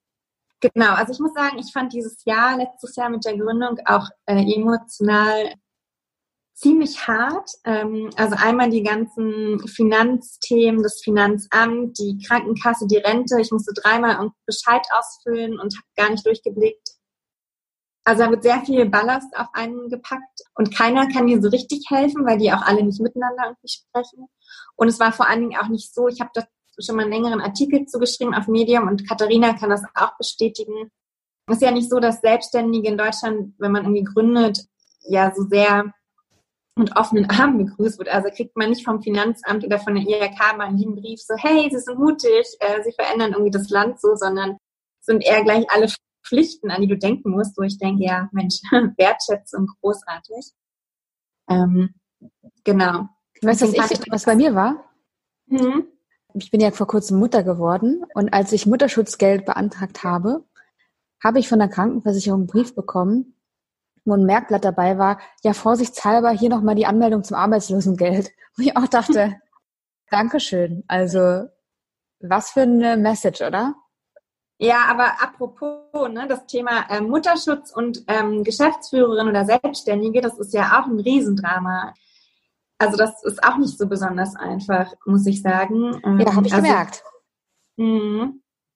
Genau, 0.61 0.95
also 0.95 1.13
ich 1.13 1.19
muss 1.19 1.33
sagen, 1.35 1.59
ich 1.59 1.73
fand 1.73 1.93
dieses 1.93 2.25
Jahr, 2.25 2.57
letztes 2.57 2.95
Jahr 2.95 3.09
mit 3.09 3.25
der 3.25 3.37
Gründung 3.37 3.79
auch 3.87 4.07
äh, 4.27 4.45
emotional 4.55 5.55
ziemlich 6.55 7.07
hart. 7.09 7.51
Ähm, 7.65 8.11
also 8.17 8.37
einmal 8.39 8.71
die 8.71 8.83
ganzen 8.83 9.67
Finanzthemen, 9.67 10.83
das 10.83 11.01
Finanzamt, 11.03 11.99
die 11.99 12.19
Krankenkasse, 12.27 12.87
die 12.87 12.99
Rente. 12.99 13.41
Ich 13.41 13.51
musste 13.51 13.73
dreimal 13.75 14.31
Bescheid 14.47 14.83
ausfüllen 14.97 15.59
und 15.59 15.75
habe 15.75 15.87
gar 15.97 16.11
nicht 16.11 16.25
durchgeblickt, 16.25 16.91
also 18.05 18.25
da 18.25 18.31
wird 18.31 18.43
sehr 18.43 18.61
viel 18.63 18.89
Ballast 18.89 19.37
auf 19.37 19.49
einen 19.53 19.89
gepackt 19.89 20.43
und 20.55 20.75
keiner 20.77 21.09
kann 21.09 21.27
dir 21.27 21.41
so 21.41 21.49
richtig 21.49 21.85
helfen, 21.89 22.27
weil 22.27 22.39
die 22.39 22.53
auch 22.53 22.63
alle 22.63 22.83
nicht 22.83 23.01
miteinander 23.01 23.45
irgendwie 23.45 23.69
sprechen. 23.69 24.29
Und 24.77 24.89
es 24.89 24.99
war 24.99 25.13
vor 25.13 25.29
allen 25.29 25.41
Dingen 25.41 25.61
auch 25.61 25.69
nicht 25.69 25.95
so, 25.95 26.09
ich 26.09 26.21
habe 26.21 26.31
da 26.35 26.43
schon 26.81 26.97
mal 26.97 27.03
einen 27.03 27.13
längeren 27.13 27.41
Artikel 27.41 27.87
zugeschrieben 27.87 28.35
auf 28.35 28.49
Medium 28.49 28.89
und 28.89 29.09
Katharina 29.09 29.53
kann 29.53 29.71
das 29.71 29.85
auch 29.95 30.17
bestätigen. 30.17 30.91
Es 31.47 31.57
ist 31.57 31.63
ja 31.63 31.71
nicht 31.71 31.91
so, 31.91 32.01
dass 32.01 32.21
Selbstständige 32.21 32.89
in 32.89 32.99
Deutschland, 32.99 33.55
wenn 33.59 33.73
man 33.73 33.85
irgendwie 33.85 34.05
gründet, 34.05 34.67
ja 35.03 35.33
so 35.35 35.45
sehr 35.45 35.93
mit 36.77 36.97
offenen 36.97 37.29
Armen 37.29 37.67
begrüßt 37.67 37.99
wird. 37.99 38.09
Also 38.09 38.31
kriegt 38.31 38.57
man 38.57 38.71
nicht 38.71 38.85
vom 38.85 39.03
Finanzamt 39.03 39.65
oder 39.65 39.79
von 39.79 39.95
der 39.95 40.05
IHK 40.05 40.57
mal 40.57 40.69
einen 40.69 40.97
Brief 40.97 41.21
so, 41.21 41.35
hey, 41.37 41.69
Sie 41.71 41.79
sind 41.79 41.99
mutig, 41.99 42.47
äh, 42.61 42.83
Sie 42.83 42.93
verändern 42.93 43.33
irgendwie 43.33 43.51
das 43.51 43.69
Land 43.69 44.01
so, 44.01 44.17
sondern 44.17 44.57
sind 45.01 45.23
eher 45.25 45.45
gleich 45.45 45.67
alle 45.71 45.89
Pflichten, 46.25 46.71
an 46.71 46.81
die 46.81 46.89
du 46.89 46.97
denken 46.97 47.31
musst, 47.31 47.57
wo 47.59 47.63
ich 47.63 47.79
denke, 47.79 48.05
ja, 48.05 48.29
Mensch, 48.33 48.61
Wertschätzung, 48.97 49.67
großartig. 49.81 50.53
Ähm, 51.49 51.95
genau. 52.65 53.09
Weißt 53.43 53.63
du, 53.63 53.77
was, 53.77 53.91
ich, 53.91 54.01
was 54.11 54.25
bei 54.25 54.37
mir 54.37 54.55
war? 54.55 54.85
Mhm. 55.47 55.87
Ich 56.35 56.51
bin 56.51 56.61
ja 56.61 56.71
vor 56.71 56.87
kurzem 56.87 57.19
Mutter 57.19 57.43
geworden 57.43 58.05
und 58.15 58.33
als 58.33 58.53
ich 58.53 58.67
Mutterschutzgeld 58.67 59.45
beantragt 59.45 60.03
habe, 60.03 60.45
habe 61.23 61.39
ich 61.39 61.49
von 61.49 61.59
der 61.59 61.69
Krankenversicherung 61.69 62.41
einen 62.41 62.47
Brief 62.47 62.75
bekommen, 62.75 63.35
wo 64.05 64.15
ein 64.15 64.25
Merkblatt 64.25 64.65
dabei 64.65 64.99
war, 64.99 65.21
ja, 65.45 65.53
vorsichtshalber 65.53 66.31
hier 66.31 66.49
nochmal 66.49 66.75
die 66.75 66.87
Anmeldung 66.87 67.23
zum 67.23 67.37
Arbeitslosengeld. 67.37 68.31
Wo 68.57 68.63
ich 68.63 68.77
auch 68.77 68.87
dachte, 68.87 69.37
Dankeschön. 70.11 70.85
Also, 70.89 71.49
was 72.21 72.51
für 72.51 72.63
eine 72.63 72.99
Message, 72.99 73.41
oder? 73.41 73.75
Ja, 74.63 74.85
aber 74.89 75.21
apropos, 75.21 76.09
ne, 76.09 76.29
das 76.29 76.47
Thema 76.47 76.89
äh, 76.89 77.01
Mutterschutz 77.01 77.73
und 77.73 78.05
ähm, 78.07 78.45
Geschäftsführerin 78.45 79.27
oder 79.27 79.45
Selbstständige, 79.45 80.21
das 80.21 80.39
ist 80.39 80.55
ja 80.55 80.79
auch 80.81 80.87
ein 80.87 81.01
Riesendrama. 81.01 81.93
Also 82.79 82.97
das 82.97 83.25
ist 83.25 83.43
auch 83.43 83.57
nicht 83.57 83.77
so 83.77 83.89
besonders 83.89 84.37
einfach, 84.37 84.93
muss 85.05 85.27
ich 85.27 85.43
sagen. 85.43 86.01
Ähm, 86.05 86.21
ja, 86.21 86.33
habe 86.33 86.47
ich 86.47 86.55
also, 86.55 86.65
gemerkt. 86.65 87.03
Mh, 87.77 88.35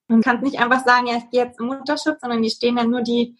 man 0.09 0.23
kann 0.23 0.40
nicht 0.40 0.59
einfach 0.59 0.85
sagen, 0.85 1.07
ja, 1.07 1.19
ich 1.19 1.31
gehe 1.31 1.45
jetzt 1.45 1.61
im 1.61 1.66
Mutterschutz, 1.66 2.21
sondern 2.21 2.43
die 2.43 2.50
stehen 2.50 2.75
dann 2.75 2.90
nur 2.90 3.02
die 3.02 3.38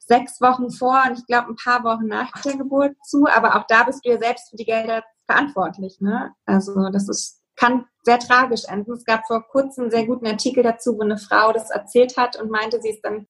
sechs 0.00 0.40
Wochen 0.40 0.72
vor 0.72 1.04
und 1.06 1.20
ich 1.20 1.26
glaube 1.26 1.50
ein 1.50 1.56
paar 1.56 1.84
Wochen 1.84 2.08
nach 2.08 2.32
der 2.42 2.56
Geburt 2.56 2.96
zu. 3.04 3.28
Aber 3.28 3.54
auch 3.54 3.66
da 3.68 3.84
bist 3.84 4.04
du 4.04 4.10
ja 4.10 4.18
selbst 4.18 4.50
für 4.50 4.56
die 4.56 4.64
Gelder 4.64 5.04
verantwortlich. 5.26 6.00
Ne? 6.00 6.34
Also 6.46 6.90
das 6.90 7.08
ist 7.08 7.40
kann 7.56 7.86
sehr 8.02 8.18
tragisch 8.18 8.64
enden. 8.68 8.92
Es 8.92 9.04
gab 9.04 9.26
vor 9.26 9.46
kurzem 9.48 9.84
einen 9.84 9.90
sehr 9.90 10.06
guten 10.06 10.26
Artikel 10.26 10.62
dazu, 10.62 10.96
wo 10.96 11.02
eine 11.02 11.18
Frau 11.18 11.52
das 11.52 11.70
erzählt 11.70 12.16
hat 12.16 12.40
und 12.40 12.50
meinte, 12.50 12.80
sie 12.80 12.90
ist 12.90 13.02
dann 13.02 13.26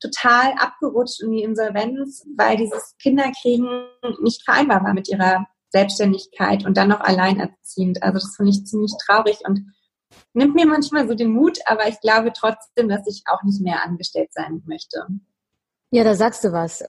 total 0.00 0.52
abgerutscht 0.58 1.22
in 1.22 1.32
die 1.32 1.42
Insolvenz, 1.42 2.24
weil 2.36 2.56
dieses 2.56 2.96
Kinderkriegen 3.00 3.86
nicht 4.22 4.42
vereinbar 4.44 4.82
war 4.84 4.94
mit 4.94 5.08
ihrer 5.08 5.46
Selbstständigkeit 5.70 6.64
und 6.64 6.76
dann 6.76 6.88
noch 6.88 7.00
alleinerziehend. 7.00 8.02
Also 8.02 8.18
das 8.18 8.36
finde 8.36 8.50
ich 8.50 8.64
ziemlich 8.64 8.92
traurig 9.04 9.40
und 9.46 9.60
nimmt 10.32 10.54
mir 10.54 10.66
manchmal 10.66 11.08
so 11.08 11.14
den 11.14 11.32
Mut, 11.32 11.58
aber 11.66 11.88
ich 11.88 12.00
glaube 12.00 12.32
trotzdem, 12.32 12.88
dass 12.88 13.06
ich 13.06 13.24
auch 13.26 13.42
nicht 13.42 13.60
mehr 13.60 13.82
angestellt 13.84 14.32
sein 14.32 14.62
möchte. 14.66 15.06
Ja, 15.90 16.04
da 16.04 16.14
sagst 16.14 16.44
du 16.44 16.52
was. 16.52 16.84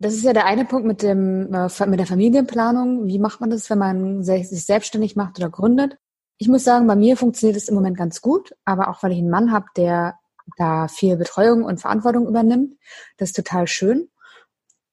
Das 0.00 0.14
ist 0.14 0.24
ja 0.24 0.32
der 0.32 0.46
eine 0.46 0.64
Punkt 0.64 0.86
mit 0.86 1.02
dem 1.02 1.52
äh, 1.52 1.86
mit 1.86 1.98
der 1.98 2.06
Familienplanung. 2.06 3.06
Wie 3.06 3.18
macht 3.18 3.40
man 3.40 3.50
das, 3.50 3.68
wenn 3.68 3.78
man 3.78 4.22
sich 4.22 4.48
selbstständig 4.48 5.16
macht 5.16 5.38
oder 5.38 5.50
gründet? 5.50 5.98
Ich 6.38 6.48
muss 6.48 6.64
sagen, 6.64 6.86
bei 6.86 6.96
mir 6.96 7.16
funktioniert 7.16 7.56
es 7.56 7.68
im 7.68 7.74
Moment 7.74 7.96
ganz 7.96 8.20
gut, 8.20 8.54
aber 8.64 8.88
auch 8.88 9.02
weil 9.02 9.12
ich 9.12 9.18
einen 9.18 9.30
Mann 9.30 9.52
habe, 9.52 9.66
der 9.76 10.18
da 10.56 10.88
viel 10.88 11.16
Betreuung 11.16 11.64
und 11.64 11.80
Verantwortung 11.80 12.26
übernimmt. 12.26 12.78
Das 13.16 13.30
ist 13.30 13.36
total 13.36 13.66
schön. 13.66 14.08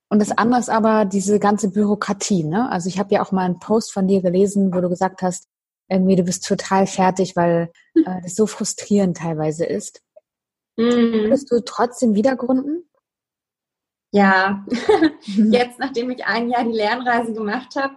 Und 0.10 0.20
das 0.20 0.32
andere 0.32 0.60
ist 0.60 0.70
aber 0.70 1.06
diese 1.06 1.40
ganze 1.40 1.70
Bürokratie. 1.70 2.44
Ne? 2.44 2.70
Also 2.70 2.90
ich 2.90 3.00
habe 3.00 3.14
ja 3.14 3.22
auch 3.22 3.32
mal 3.32 3.46
einen 3.46 3.60
Post 3.60 3.94
von 3.94 4.08
dir 4.08 4.22
gelesen, 4.22 4.74
wo 4.74 4.82
du 4.82 4.90
gesagt 4.90 5.22
hast, 5.22 5.48
irgendwie 5.88 6.16
du 6.16 6.24
bist 6.24 6.46
total 6.46 6.88
fertig, 6.88 7.36
weil 7.36 7.72
äh, 7.96 8.22
das 8.22 8.36
so 8.36 8.48
frustrierend 8.48 9.18
teilweise 9.18 9.66
ist. 9.66 10.02
Mhm. 10.78 11.14
Würdest 11.14 11.52
du 11.52 11.64
trotzdem 11.64 12.16
wieder 12.16 12.36
gründen? 12.36 12.90
Ja, 14.12 14.66
jetzt 15.26 15.80
nachdem 15.80 16.10
ich 16.10 16.26
ein 16.26 16.50
Jahr 16.50 16.64
die 16.64 16.72
Lernreise 16.72 17.34
gemacht 17.34 17.76
habe, 17.76 17.96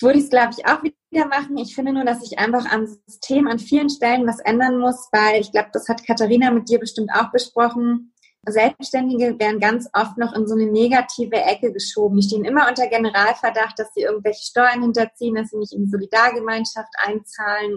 würde 0.00 0.18
ich 0.18 0.24
es, 0.24 0.30
glaube 0.30 0.54
ich, 0.56 0.66
auch 0.66 0.82
wieder 0.82 1.26
machen. 1.26 1.56
Ich 1.58 1.74
finde 1.74 1.92
nur, 1.92 2.04
dass 2.04 2.24
ich 2.24 2.38
einfach 2.38 2.70
am 2.70 2.86
System 2.86 3.46
an 3.46 3.58
vielen 3.58 3.90
Stellen 3.90 4.26
was 4.26 4.40
ändern 4.40 4.78
muss, 4.78 5.08
weil 5.12 5.40
ich 5.40 5.52
glaube, 5.52 5.70
das 5.72 5.88
hat 5.88 6.06
Katharina 6.06 6.50
mit 6.50 6.68
dir 6.68 6.78
bestimmt 6.78 7.10
auch 7.14 7.30
besprochen. 7.30 8.12
Selbstständige 8.44 9.38
werden 9.38 9.60
ganz 9.60 9.88
oft 9.92 10.18
noch 10.18 10.34
in 10.34 10.48
so 10.48 10.54
eine 10.54 10.66
negative 10.66 11.36
Ecke 11.36 11.72
geschoben. 11.72 12.16
Die 12.16 12.26
stehen 12.26 12.44
immer 12.44 12.68
unter 12.68 12.88
Generalverdacht, 12.88 13.78
dass 13.78 13.94
sie 13.94 14.02
irgendwelche 14.02 14.42
Steuern 14.42 14.82
hinterziehen, 14.82 15.36
dass 15.36 15.50
sie 15.50 15.58
nicht 15.58 15.72
in 15.72 15.84
die 15.84 15.90
Solidargemeinschaft 15.90 16.92
einzahlen. 17.04 17.76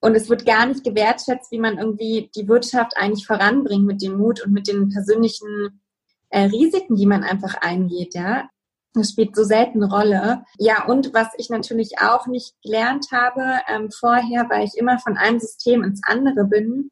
Und 0.00 0.14
es 0.14 0.28
wird 0.28 0.46
gar 0.46 0.66
nicht 0.66 0.84
gewertschätzt, 0.84 1.50
wie 1.50 1.58
man 1.58 1.78
irgendwie 1.78 2.30
die 2.36 2.46
Wirtschaft 2.46 2.96
eigentlich 2.96 3.26
voranbringt 3.26 3.86
mit 3.86 4.02
dem 4.02 4.18
Mut 4.18 4.40
und 4.44 4.52
mit 4.52 4.68
den 4.68 4.88
persönlichen 4.90 5.82
äh, 6.30 6.42
Risiken, 6.42 6.94
die 6.94 7.06
man 7.06 7.24
einfach 7.24 7.56
eingeht, 7.56 8.14
ja. 8.14 8.48
Das 8.96 9.10
spielt 9.10 9.36
so 9.36 9.44
selten 9.44 9.82
eine 9.82 9.92
Rolle. 9.92 10.44
Ja, 10.58 10.86
und 10.86 11.12
was 11.12 11.28
ich 11.36 11.50
natürlich 11.50 11.98
auch 12.00 12.26
nicht 12.26 12.54
gelernt 12.62 13.06
habe 13.12 13.60
ähm, 13.68 13.90
vorher, 13.90 14.48
weil 14.48 14.64
ich 14.64 14.76
immer 14.76 14.98
von 14.98 15.16
einem 15.16 15.38
System 15.38 15.84
ins 15.84 16.00
andere 16.04 16.44
bin, 16.44 16.90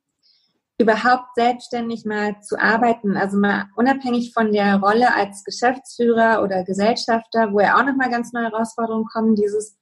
überhaupt 0.78 1.34
selbstständig 1.34 2.04
mal 2.04 2.40
zu 2.42 2.58
arbeiten. 2.58 3.16
Also 3.16 3.38
mal 3.38 3.66
unabhängig 3.76 4.32
von 4.34 4.52
der 4.52 4.76
Rolle 4.76 5.14
als 5.14 5.44
Geschäftsführer 5.44 6.42
oder 6.42 6.64
Gesellschafter, 6.64 7.52
wo 7.52 7.60
ja 7.60 7.78
auch 7.78 7.84
nochmal 7.84 8.10
ganz 8.10 8.32
neue 8.32 8.50
Herausforderungen 8.50 9.06
kommen, 9.06 9.34
dieses 9.34 9.78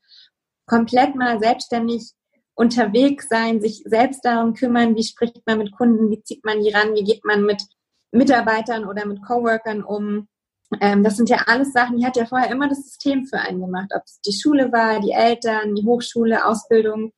komplett 0.66 1.16
mal 1.16 1.40
selbstständig 1.40 2.12
unterwegs 2.54 3.28
sein, 3.28 3.60
sich 3.60 3.82
selbst 3.84 4.24
darum 4.24 4.54
kümmern, 4.54 4.94
wie 4.94 5.02
spricht 5.02 5.44
man 5.46 5.58
mit 5.58 5.72
Kunden, 5.72 6.10
wie 6.10 6.22
zieht 6.22 6.44
man 6.44 6.62
die 6.62 6.70
ran, 6.70 6.94
wie 6.94 7.04
geht 7.04 7.24
man 7.24 7.42
mit 7.42 7.62
Mitarbeitern 8.12 8.84
oder 8.84 9.06
mit 9.06 9.24
Coworkern 9.24 9.82
um 9.82 10.28
ähm, 10.80 11.02
das 11.02 11.16
sind 11.16 11.28
ja 11.28 11.44
alles 11.46 11.72
Sachen, 11.72 11.98
die 11.98 12.06
hat 12.06 12.16
ja 12.16 12.26
vorher 12.26 12.50
immer 12.50 12.68
das 12.68 12.82
System 12.82 13.26
für 13.26 13.38
einen 13.38 13.60
gemacht. 13.60 13.90
Ob 13.94 14.02
es 14.04 14.20
die 14.20 14.32
Schule 14.32 14.72
war, 14.72 15.00
die 15.00 15.12
Eltern, 15.12 15.74
die 15.74 15.84
Hochschule, 15.84 16.44
Ausbildung, 16.46 17.12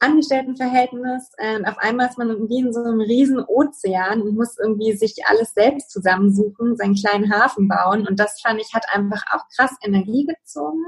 Angestelltenverhältnis. 0.00 1.30
Und 1.56 1.66
auf 1.66 1.78
einmal 1.78 2.08
ist 2.08 2.18
man 2.18 2.28
irgendwie 2.28 2.60
in 2.60 2.72
so 2.72 2.80
einem 2.80 3.00
riesen 3.00 3.40
Ozean 3.40 4.22
und 4.22 4.36
muss 4.36 4.56
irgendwie 4.58 4.92
sich 4.96 5.16
alles 5.26 5.52
selbst 5.54 5.90
zusammensuchen, 5.90 6.76
seinen 6.76 6.94
kleinen 6.94 7.32
Hafen 7.32 7.68
bauen. 7.68 8.06
Und 8.06 8.20
das 8.20 8.40
fand 8.40 8.60
ich, 8.60 8.74
hat 8.74 8.86
einfach 8.92 9.24
auch 9.32 9.44
krass 9.56 9.76
Energie 9.82 10.26
gezogen. 10.26 10.84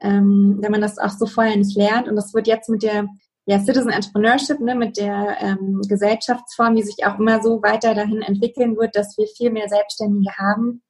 Ähm, 0.00 0.58
wenn 0.60 0.72
man 0.72 0.80
das 0.80 0.98
auch 0.98 1.10
so 1.10 1.26
vorher 1.26 1.56
nicht 1.56 1.76
lernt. 1.76 2.08
Und 2.08 2.16
das 2.16 2.34
wird 2.34 2.48
jetzt 2.48 2.68
mit 2.68 2.82
der 2.82 3.06
ja, 3.46 3.58
Citizen 3.58 3.90
Entrepreneurship, 3.90 4.60
ne, 4.60 4.74
mit 4.74 4.96
der 4.96 5.36
ähm, 5.40 5.80
Gesellschaftsform, 5.88 6.76
die 6.76 6.82
sich 6.82 7.04
auch 7.04 7.18
immer 7.18 7.42
so 7.42 7.62
weiter 7.62 7.94
dahin 7.94 8.22
entwickeln 8.22 8.76
wird, 8.76 8.94
dass 8.94 9.16
wir 9.18 9.26
viel 9.26 9.50
mehr 9.50 9.68
Selbstständige 9.68 10.30
haben, 10.38 10.82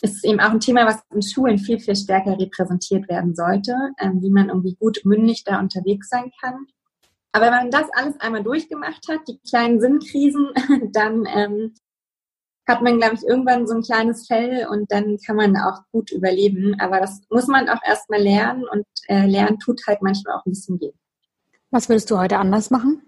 ist 0.00 0.24
eben 0.24 0.40
auch 0.40 0.50
ein 0.50 0.60
Thema, 0.60 0.86
was 0.86 1.02
in 1.12 1.22
Schulen 1.22 1.58
viel, 1.58 1.78
viel 1.80 1.96
stärker 1.96 2.38
repräsentiert 2.38 3.08
werden 3.08 3.34
sollte, 3.34 3.74
ähm, 4.00 4.22
wie 4.22 4.30
man 4.30 4.48
irgendwie 4.48 4.76
gut 4.76 5.00
mündig 5.04 5.44
da 5.44 5.58
unterwegs 5.58 6.08
sein 6.08 6.30
kann. 6.40 6.66
Aber 7.32 7.46
wenn 7.46 7.52
man 7.52 7.70
das 7.70 7.88
alles 7.92 8.18
einmal 8.20 8.42
durchgemacht 8.42 9.06
hat, 9.08 9.20
die 9.28 9.38
kleinen 9.48 9.80
Sinnkrisen, 9.80 10.48
dann 10.92 11.26
ähm, 11.26 11.74
hat 12.66 12.82
man, 12.82 12.98
glaube 12.98 13.14
ich, 13.14 13.22
irgendwann 13.24 13.66
so 13.66 13.74
ein 13.74 13.82
kleines 13.82 14.26
Fell 14.26 14.66
und 14.70 14.90
dann 14.92 15.18
kann 15.24 15.36
man 15.36 15.56
auch 15.56 15.80
gut 15.90 16.10
überleben. 16.12 16.76
Aber 16.80 17.00
das 17.00 17.20
muss 17.30 17.46
man 17.46 17.68
auch 17.68 17.82
erstmal 17.84 18.20
lernen 18.20 18.64
und 18.70 18.84
äh, 19.08 19.26
lernen 19.26 19.58
tut 19.58 19.80
halt 19.86 20.02
manchmal 20.02 20.36
auch 20.36 20.46
ein 20.46 20.52
bisschen 20.52 20.80
weh. 20.80 20.92
Was 21.70 21.88
würdest 21.88 22.10
du 22.10 22.18
heute 22.18 22.38
anders 22.38 22.70
machen? 22.70 23.02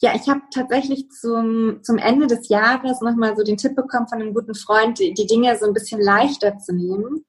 Ja, 0.00 0.14
ich 0.14 0.28
habe 0.28 0.42
tatsächlich 0.52 1.10
zum, 1.10 1.80
zum 1.82 1.98
Ende 1.98 2.28
des 2.28 2.48
Jahres 2.48 3.00
nochmal 3.00 3.36
so 3.36 3.42
den 3.42 3.56
Tipp 3.56 3.74
bekommen 3.74 4.06
von 4.08 4.20
einem 4.20 4.32
guten 4.32 4.54
Freund, 4.54 4.98
die, 5.00 5.12
die 5.12 5.26
Dinge 5.26 5.58
so 5.58 5.66
ein 5.66 5.74
bisschen 5.74 6.00
leichter 6.00 6.58
zu 6.58 6.72
nehmen. 6.72 7.24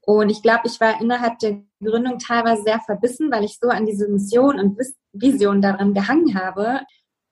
Und 0.00 0.30
ich 0.30 0.42
glaube, 0.42 0.62
ich 0.64 0.80
war 0.80 1.00
innerhalb 1.00 1.38
der 1.38 1.62
Gründung 1.80 2.18
teilweise 2.18 2.62
sehr 2.62 2.80
verbissen, 2.80 3.30
weil 3.30 3.44
ich 3.44 3.58
so 3.60 3.68
an 3.68 3.86
diese 3.86 4.08
Mission 4.08 4.58
und 4.58 4.78
Vision 5.12 5.62
daran 5.62 5.94
gehangen 5.94 6.34
habe, 6.34 6.80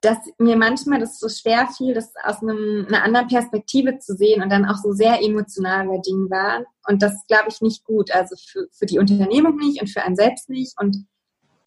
dass 0.02 0.18
mir 0.38 0.56
manchmal 0.56 1.00
das 1.00 1.18
so 1.18 1.28
schwer 1.28 1.66
fiel, 1.68 1.94
das 1.94 2.12
aus 2.22 2.42
einem, 2.42 2.86
einer 2.86 3.02
anderen 3.02 3.26
Perspektive 3.26 3.98
zu 3.98 4.14
sehen 4.14 4.42
und 4.42 4.50
dann 4.50 4.66
auch 4.66 4.76
so 4.76 4.92
sehr 4.92 5.20
emotional 5.20 5.88
bei 5.88 5.98
Dingen 5.98 6.30
war. 6.30 6.64
Und 6.86 7.02
das 7.02 7.26
glaube 7.26 7.48
ich 7.48 7.60
nicht 7.60 7.82
gut. 7.82 8.12
Also 8.12 8.36
für, 8.36 8.68
für 8.70 8.86
die 8.86 9.00
Unternehmung 9.00 9.56
nicht 9.56 9.80
und 9.80 9.88
für 9.88 10.02
einen 10.02 10.14
selbst 10.14 10.48
nicht. 10.48 10.74
Und 10.80 11.06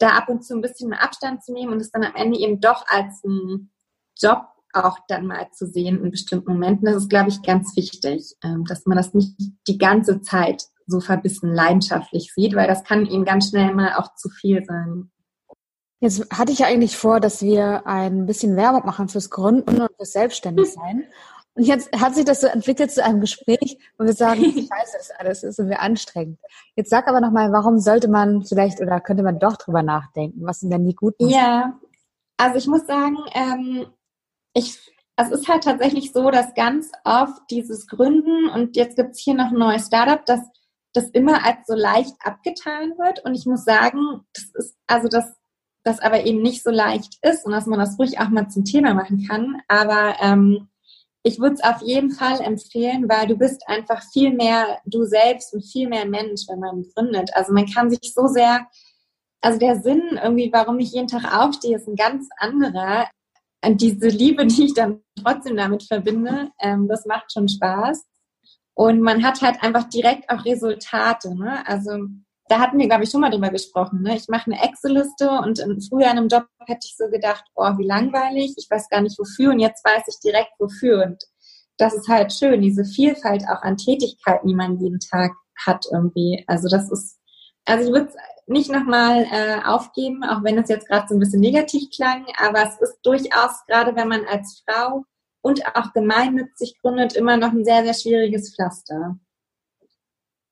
da 0.00 0.08
ab 0.08 0.28
und 0.28 0.44
zu 0.44 0.54
ein 0.54 0.62
bisschen 0.62 0.92
Abstand 0.92 1.44
zu 1.44 1.52
nehmen 1.52 1.72
und 1.72 1.80
es 1.80 1.92
dann 1.92 2.04
am 2.04 2.16
Ende 2.16 2.38
eben 2.38 2.60
doch 2.60 2.84
als 2.88 3.22
einen 3.24 3.70
Job 4.18 4.46
auch 4.72 4.98
dann 5.08 5.26
mal 5.26 5.48
zu 5.52 5.66
sehen 5.66 6.02
in 6.02 6.10
bestimmten 6.10 6.52
Momenten. 6.52 6.86
Das 6.86 6.96
ist, 6.96 7.10
glaube 7.10 7.28
ich, 7.28 7.42
ganz 7.42 7.76
wichtig, 7.76 8.36
ähm, 8.42 8.64
dass 8.64 8.86
man 8.86 8.96
das 8.96 9.14
nicht 9.14 9.34
die 9.66 9.78
ganze 9.78 10.20
Zeit 10.22 10.64
so 10.86 11.00
verbissen 11.00 11.52
leidenschaftlich 11.52 12.32
sieht, 12.34 12.54
weil 12.54 12.66
das 12.66 12.84
kann 12.84 13.06
eben 13.06 13.24
ganz 13.24 13.50
schnell 13.50 13.74
mal 13.74 13.94
auch 13.94 14.14
zu 14.14 14.28
viel 14.28 14.64
sein. 14.64 15.10
Jetzt 16.00 16.26
hatte 16.32 16.52
ich 16.52 16.60
ja 16.60 16.66
eigentlich 16.66 16.96
vor, 16.96 17.20
dass 17.20 17.42
wir 17.42 17.86
ein 17.86 18.26
bisschen 18.26 18.56
Werbung 18.56 18.86
machen 18.86 19.08
fürs 19.08 19.28
Gründen 19.28 19.82
und 19.82 19.90
fürs 19.96 20.12
Selbstständigsein. 20.12 21.04
Und 21.60 21.66
jetzt 21.66 21.92
hat 22.00 22.14
sich 22.14 22.24
das 22.24 22.40
so 22.40 22.46
entwickelt 22.46 22.90
zu 22.90 23.04
einem 23.04 23.20
Gespräch, 23.20 23.76
wo 23.98 24.06
wir 24.06 24.14
sagen, 24.14 24.42
scheiße, 24.44 24.96
das 24.96 25.10
alles 25.18 25.42
ist 25.42 25.58
und 25.58 25.68
wir 25.68 25.82
anstrengend. 25.82 26.38
Jetzt 26.74 26.88
sag 26.88 27.06
aber 27.06 27.20
nochmal, 27.20 27.52
warum 27.52 27.78
sollte 27.78 28.08
man 28.08 28.42
vielleicht 28.44 28.80
oder 28.80 28.98
könnte 28.98 29.22
man 29.22 29.38
doch 29.38 29.58
drüber 29.58 29.82
nachdenken? 29.82 30.40
Was 30.46 30.60
sind 30.60 30.70
denn 30.70 30.86
die 30.86 30.94
guten? 30.94 31.28
Ja, 31.28 31.78
also 32.38 32.56
ich 32.56 32.66
muss 32.66 32.86
sagen, 32.86 33.18
ähm, 33.34 33.88
ich, 34.54 34.78
es 35.16 35.30
ist 35.30 35.48
halt 35.48 35.64
tatsächlich 35.64 36.14
so, 36.14 36.30
dass 36.30 36.54
ganz 36.54 36.90
oft 37.04 37.42
dieses 37.50 37.86
Gründen 37.86 38.48
und 38.48 38.74
jetzt 38.78 38.96
gibt's 38.96 39.20
hier 39.20 39.34
noch 39.34 39.50
ein 39.50 39.58
neues 39.58 39.84
Startup, 39.84 40.24
dass 40.24 40.40
das 40.94 41.10
immer 41.10 41.44
als 41.44 41.66
so 41.66 41.74
leicht 41.74 42.14
abgetan 42.24 42.92
wird. 42.96 43.22
Und 43.22 43.34
ich 43.34 43.44
muss 43.44 43.64
sagen, 43.66 44.22
das 44.32 44.44
ist, 44.54 44.78
also 44.86 45.08
das, 45.08 45.30
das 45.84 46.00
aber 46.00 46.24
eben 46.24 46.40
nicht 46.40 46.62
so 46.62 46.70
leicht 46.70 47.18
ist 47.20 47.44
und 47.44 47.52
dass 47.52 47.66
man 47.66 47.78
das 47.78 47.98
ruhig 47.98 48.18
auch 48.18 48.30
mal 48.30 48.48
zum 48.48 48.64
Thema 48.64 48.94
machen 48.94 49.28
kann. 49.28 49.60
Aber 49.68 50.14
ähm, 50.22 50.69
ich 51.22 51.38
würde 51.38 51.54
es 51.54 51.62
auf 51.62 51.82
jeden 51.82 52.10
Fall 52.10 52.40
empfehlen, 52.40 53.08
weil 53.08 53.26
du 53.26 53.36
bist 53.36 53.62
einfach 53.68 54.02
viel 54.12 54.32
mehr 54.32 54.78
du 54.86 55.04
selbst 55.04 55.52
und 55.52 55.62
viel 55.62 55.88
mehr 55.88 56.06
Mensch, 56.06 56.42
wenn 56.48 56.60
man 56.60 56.84
gründet. 56.94 57.30
Also 57.34 57.52
man 57.52 57.66
kann 57.66 57.90
sich 57.90 58.14
so 58.14 58.26
sehr, 58.26 58.66
also 59.42 59.58
der 59.58 59.80
Sinn 59.80 60.18
irgendwie, 60.22 60.50
warum 60.52 60.78
ich 60.78 60.92
jeden 60.92 61.08
Tag 61.08 61.24
aufstehe, 61.32 61.76
ist 61.76 61.88
ein 61.88 61.96
ganz 61.96 62.28
anderer. 62.38 63.08
Und 63.62 63.82
diese 63.82 64.08
Liebe, 64.08 64.46
die 64.46 64.66
ich 64.66 64.74
dann 64.74 65.02
trotzdem 65.22 65.56
damit 65.56 65.82
verbinde, 65.82 66.50
ähm, 66.58 66.88
das 66.88 67.04
macht 67.04 67.32
schon 67.32 67.48
Spaß. 67.48 68.06
Und 68.74 69.02
man 69.02 69.22
hat 69.22 69.42
halt 69.42 69.62
einfach 69.62 69.90
direkt 69.90 70.30
auch 70.30 70.46
Resultate. 70.46 71.34
Ne? 71.34 71.66
Also 71.66 72.06
da 72.50 72.58
hatten 72.58 72.78
wir, 72.80 72.88
glaube 72.88 73.04
ich, 73.04 73.10
schon 73.10 73.20
mal 73.20 73.30
drüber 73.30 73.50
gesprochen. 73.50 74.02
Ne? 74.02 74.16
Ich 74.16 74.26
mache 74.26 74.50
eine 74.50 74.60
Excel-Liste 74.60 75.30
und 75.30 75.62
früher 75.88 76.10
in 76.10 76.18
einem 76.18 76.26
Job 76.26 76.46
hätte 76.66 76.84
ich 76.84 76.96
so 76.96 77.08
gedacht, 77.08 77.44
oh, 77.54 77.78
wie 77.78 77.86
langweilig, 77.86 78.54
ich 78.56 78.66
weiß 78.68 78.88
gar 78.88 79.02
nicht 79.02 79.16
wofür 79.20 79.52
und 79.52 79.60
jetzt 79.60 79.84
weiß 79.84 80.02
ich 80.08 80.18
direkt 80.18 80.50
wofür. 80.58 81.04
Und 81.04 81.22
das 81.78 81.94
ist 81.94 82.08
halt 82.08 82.32
schön, 82.32 82.60
diese 82.60 82.84
Vielfalt 82.84 83.44
auch 83.44 83.62
an 83.62 83.76
Tätigkeiten, 83.76 84.48
die 84.48 84.56
man 84.56 84.80
jeden 84.80 84.98
Tag 84.98 85.30
hat 85.64 85.86
irgendwie. 85.92 86.42
Also 86.48 86.68
das 86.68 86.90
ist, 86.90 87.20
also 87.66 87.84
ich 87.84 87.92
würde 87.92 88.08
es 88.08 88.16
nicht 88.48 88.72
nochmal 88.72 89.26
äh, 89.30 89.60
aufgeben, 89.64 90.24
auch 90.24 90.42
wenn 90.42 90.58
es 90.58 90.68
jetzt 90.68 90.88
gerade 90.88 91.06
so 91.08 91.14
ein 91.14 91.20
bisschen 91.20 91.40
negativ 91.40 91.88
klang, 91.94 92.26
aber 92.36 92.64
es 92.64 92.80
ist 92.80 92.98
durchaus, 93.04 93.64
gerade 93.68 93.94
wenn 93.94 94.08
man 94.08 94.24
als 94.26 94.64
Frau 94.66 95.04
und 95.40 95.64
auch 95.76 95.92
gemeinnützig 95.92 96.80
gründet, 96.82 97.14
immer 97.14 97.36
noch 97.36 97.52
ein 97.52 97.64
sehr, 97.64 97.84
sehr 97.84 97.94
schwieriges 97.94 98.52
Pflaster. 98.52 99.20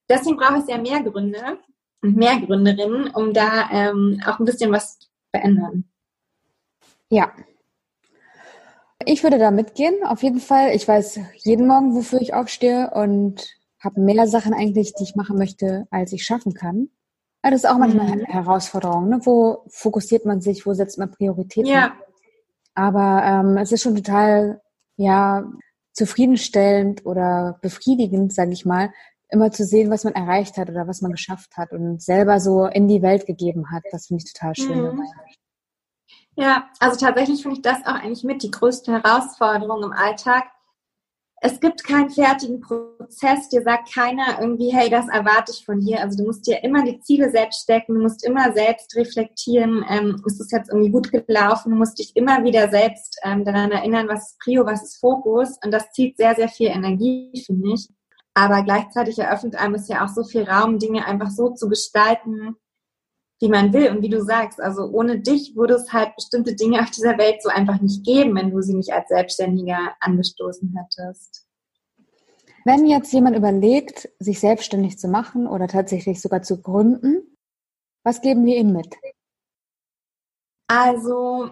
Deswegen 0.09 0.37
braucht 0.37 0.63
es 0.63 0.69
ja 0.69 0.79
mehr 0.79 1.03
Gründe, 1.03 1.59
und 2.03 2.17
mehr 2.17 2.41
Gründerinnen, 2.41 3.11
um 3.11 3.33
da 3.33 3.69
ähm, 3.73 4.21
auch 4.27 4.39
ein 4.39 4.45
bisschen 4.45 4.73
was 4.73 4.99
zu 4.99 5.09
verändern. 5.31 5.85
Ja. 7.11 7.33
Ich 9.05 9.23
würde 9.23 9.39
da 9.39 9.51
mitgehen, 9.51 9.95
auf 10.05 10.23
jeden 10.23 10.41
Fall. 10.41 10.75
Ich 10.75 10.87
weiß 10.87 11.21
jeden 11.37 11.67
Morgen, 11.67 11.95
wofür 11.95 12.21
ich 12.21 12.35
aufstehe 12.35 12.91
und 12.91 13.47
habe 13.81 14.01
mehr 14.01 14.27
Sachen 14.27 14.53
eigentlich, 14.53 14.95
die 14.95 15.05
ich 15.05 15.15
machen 15.15 15.39
möchte, 15.39 15.87
als 15.91 16.13
ich 16.13 16.25
schaffen 16.25 16.53
kann. 16.53 16.89
Aber 17.43 17.53
das 17.53 17.63
ist 17.63 17.71
auch 17.71 17.79
manchmal 17.79 18.07
mhm. 18.07 18.13
eine 18.13 18.25
Herausforderung. 18.25 19.09
Ne? 19.09 19.21
Wo 19.23 19.65
fokussiert 19.69 20.25
man 20.25 20.41
sich, 20.41 20.67
wo 20.67 20.75
setzt 20.75 20.99
man 20.99 21.11
Prioritäten? 21.11 21.71
Ja. 21.71 21.93
Aber 22.75 23.23
ähm, 23.25 23.57
es 23.57 23.73
ist 23.73 23.83
schon 23.83 23.97
total 23.97 24.61
ja 24.97 25.49
zufriedenstellend 25.93 27.07
oder 27.07 27.59
befriedigend, 27.63 28.33
sage 28.33 28.53
ich 28.53 28.65
mal, 28.65 28.93
immer 29.31 29.51
zu 29.51 29.65
sehen, 29.65 29.91
was 29.91 30.05
man 30.05 30.15
erreicht 30.15 30.57
hat 30.57 30.71
oder 30.71 30.87
was 30.87 31.03
man 31.03 31.13
geschafft 31.13 31.57
hat 31.57 31.73
und 31.73 32.03
selber 32.03 32.41
so 32.41 32.67
in 32.67 32.89
die 32.89 33.03
Welt 33.03 33.27
gegeben 33.27 33.71
hat. 33.71 33.83
Das 33.91 34.07
finde 34.07 34.25
ich 34.25 34.33
total 34.33 34.55
schön 34.55 34.83
mhm. 34.83 35.03
Ja, 36.37 36.69
also 36.79 37.05
tatsächlich 37.05 37.43
finde 37.43 37.57
ich 37.57 37.63
das 37.63 37.85
auch 37.85 37.95
eigentlich 37.95 38.23
mit 38.23 38.45
die 38.45 38.51
größte 38.53 38.93
Herausforderung 38.93 39.83
im 39.83 39.93
Alltag. 39.93 40.45
Es 41.41 41.61
gibt 41.61 41.85
keinen 41.85 42.11
fertigen 42.11 42.61
Prozess, 42.61 43.49
dir 43.49 43.63
sagt 43.63 43.93
keiner 43.93 44.41
irgendwie, 44.41 44.71
hey, 44.73 44.89
das 44.89 45.09
erwarte 45.09 45.53
ich 45.53 45.65
von 45.65 45.81
dir. 45.81 46.01
Also 46.01 46.19
du 46.19 46.25
musst 46.25 46.47
dir 46.47 46.63
immer 46.65 46.85
die 46.85 47.01
Ziele 47.01 47.31
selbst 47.31 47.63
stecken, 47.63 47.95
du 47.95 48.01
musst 48.03 48.25
immer 48.25 48.53
selbst 48.53 48.95
reflektieren, 48.97 49.85
ähm, 49.89 50.23
ist 50.27 50.41
es 50.41 50.51
jetzt 50.51 50.71
irgendwie 50.71 50.91
gut 50.91 51.11
gelaufen, 51.11 51.71
du 51.71 51.77
musst 51.77 51.99
dich 51.99 52.15
immer 52.17 52.43
wieder 52.45 52.71
selbst 52.71 53.19
ähm, 53.25 53.45
daran 53.45 53.71
erinnern, 53.73 54.09
was 54.09 54.31
ist 54.31 54.39
Prio, 54.39 54.65
was 54.65 54.83
ist 54.83 55.01
Fokus. 55.01 55.59
Und 55.65 55.73
das 55.73 55.91
zieht 55.91 56.17
sehr, 56.17 56.35
sehr 56.37 56.49
viel 56.49 56.69
Energie, 56.69 57.33
finde 57.47 57.75
ich. 57.75 57.89
Aber 58.39 58.63
gleichzeitig 58.63 59.19
eröffnet 59.19 59.57
einem 59.57 59.75
es 59.75 59.89
ja 59.89 60.05
auch 60.05 60.09
so 60.09 60.23
viel 60.23 60.45
Raum, 60.45 60.79
Dinge 60.79 61.05
einfach 61.05 61.29
so 61.29 61.51
zu 61.51 61.69
gestalten, 61.69 62.55
wie 63.41 63.49
man 63.49 63.73
will. 63.73 63.91
Und 63.91 64.01
wie 64.01 64.09
du 64.09 64.23
sagst, 64.23 64.61
also 64.61 64.85
ohne 64.85 65.19
dich 65.19 65.57
würde 65.57 65.75
es 65.75 65.93
halt 65.93 66.15
bestimmte 66.15 66.55
Dinge 66.55 66.81
auf 66.81 66.91
dieser 66.91 67.19
Welt 67.19 67.43
so 67.43 67.49
einfach 67.49 67.81
nicht 67.81 68.05
geben, 68.05 68.37
wenn 68.37 68.53
du 68.53 68.63
sie 68.63 68.75
nicht 68.75 68.93
als 68.93 69.09
Selbstständiger 69.09 69.93
angestoßen 69.99 70.73
hättest. 70.79 71.49
Wenn 72.65 72.87
jetzt 72.87 73.13
jemand 73.13 73.37
überlegt, 73.37 74.09
sich 74.21 74.39
selbstständig 74.39 75.01
zu 75.01 75.09
machen 75.09 75.49
oder 75.49 75.67
tatsächlich 75.67 76.21
sogar 76.21 76.43
zu 76.43 76.63
gründen, 76.63 77.37
was 78.05 78.21
geben 78.21 78.47
wir 78.47 78.57
ihm 78.57 78.73
mit? 78.73 78.95
Also 80.69 81.51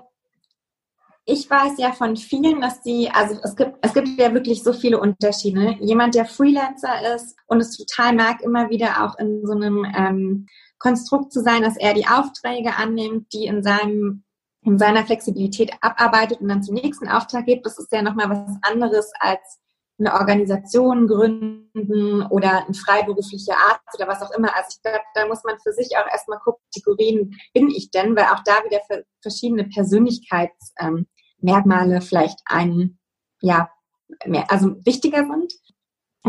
ich 1.28 1.50
weiß 1.50 1.72
ja 1.78 1.92
von 1.92 2.16
vielen, 2.16 2.60
dass 2.60 2.84
sie, 2.84 3.10
also 3.10 3.38
es 3.42 3.56
gibt, 3.56 3.76
es 3.82 3.92
gibt 3.92 4.08
ja 4.18 4.32
wirklich 4.32 4.62
so 4.62 4.72
viele 4.72 5.00
Unterschiede. 5.00 5.76
Jemand, 5.80 6.14
der 6.14 6.24
Freelancer 6.24 7.14
ist 7.16 7.36
und 7.46 7.60
es 7.60 7.76
total 7.76 8.14
mag, 8.14 8.40
immer 8.42 8.70
wieder 8.70 9.04
auch 9.04 9.18
in 9.18 9.44
so 9.44 9.52
einem 9.52 9.84
ähm, 9.96 10.46
Konstrukt 10.78 11.32
zu 11.32 11.42
sein, 11.42 11.62
dass 11.62 11.76
er 11.76 11.94
die 11.94 12.06
Aufträge 12.06 12.76
annimmt, 12.76 13.32
die 13.32 13.46
in 13.46 13.62
seinem 13.62 14.22
in 14.62 14.78
seiner 14.78 15.04
Flexibilität 15.04 15.72
abarbeitet 15.80 16.40
und 16.40 16.48
dann 16.48 16.62
zum 16.62 16.74
nächsten 16.74 17.08
Auftrag 17.08 17.46
geht. 17.46 17.64
Das 17.64 17.78
ist 17.78 17.92
ja 17.92 18.02
nochmal 18.02 18.30
was 18.30 18.58
anderes 18.62 19.12
als 19.20 19.60
eine 19.98 20.12
Organisation 20.12 21.06
gründen 21.06 22.26
oder 22.30 22.66
ein 22.66 22.74
freiberuflicher 22.74 23.54
Arzt 23.56 23.94
oder 23.94 24.08
was 24.08 24.22
auch 24.22 24.36
immer. 24.36 24.54
Also 24.54 24.68
ich 24.76 24.82
glaube, 24.82 25.04
da 25.14 25.26
muss 25.26 25.44
man 25.44 25.56
für 25.60 25.72
sich 25.72 25.96
auch 25.96 26.10
erstmal 26.10 26.38
gucken, 26.40 26.60
Kategorien 26.74 27.38
bin 27.54 27.70
ich 27.70 27.90
denn, 27.90 28.16
weil 28.16 28.24
auch 28.24 28.42
da 28.44 28.62
wieder 28.64 28.80
verschiedene 29.22 29.64
Persönlichkeits, 29.64 30.74
ähm, 30.80 31.06
Merkmale 31.46 32.00
vielleicht 32.00 32.40
ein, 32.44 32.98
ja, 33.40 33.70
mehr, 34.26 34.50
also 34.50 34.76
wichtiger 34.84 35.24
sind. 35.24 35.52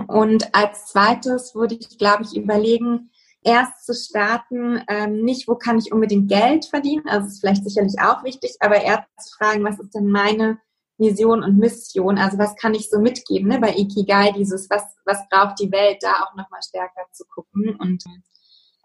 Und 0.08 0.53
als 0.56 0.86
zweites 0.88 1.56
würde 1.56 1.75
ich, 1.75 1.97
glaube 1.97 2.23
ich, 2.23 2.38
überlegen, 2.38 3.10
erst 3.43 3.86
zu 3.86 3.93
starten, 3.93 4.84
ähm, 4.88 5.23
nicht, 5.23 5.47
wo 5.47 5.56
kann 5.56 5.80
ich 5.80 5.91
unbedingt 5.91 6.30
Geld 6.30 6.65
verdienen, 6.65 7.08
also 7.08 7.27
ist 7.27 7.39
vielleicht 7.39 7.63
sicherlich 7.63 7.95
auch 7.99 8.23
wichtig, 8.23 8.58
aber 8.60 8.82
erst 8.82 9.08
zu 9.19 9.36
fragen, 9.38 9.63
was 9.63 9.80
ist 9.80 9.95
denn 9.95 10.08
meine 10.08 10.60
Vision 10.99 11.43
und 11.43 11.58
Mission, 11.58 12.17
also 12.17 12.38
was 12.38 12.56
kann 12.56 12.73
ich 12.73 12.89
so 12.89 12.99
mitgeben, 12.99 13.49
ne, 13.49 13.60
bei 13.60 13.73
Ikigai, 13.75 14.32
dieses, 14.34 14.69
was, 14.69 14.84
was 15.06 15.27
braucht 15.30 15.60
die 15.60 15.71
Welt, 15.71 15.97
da 16.01 16.23
auch 16.23 16.36
nochmal 16.36 16.62
stärker 16.62 17.06
zu 17.12 17.23
gucken 17.25 17.75
und 17.80 18.03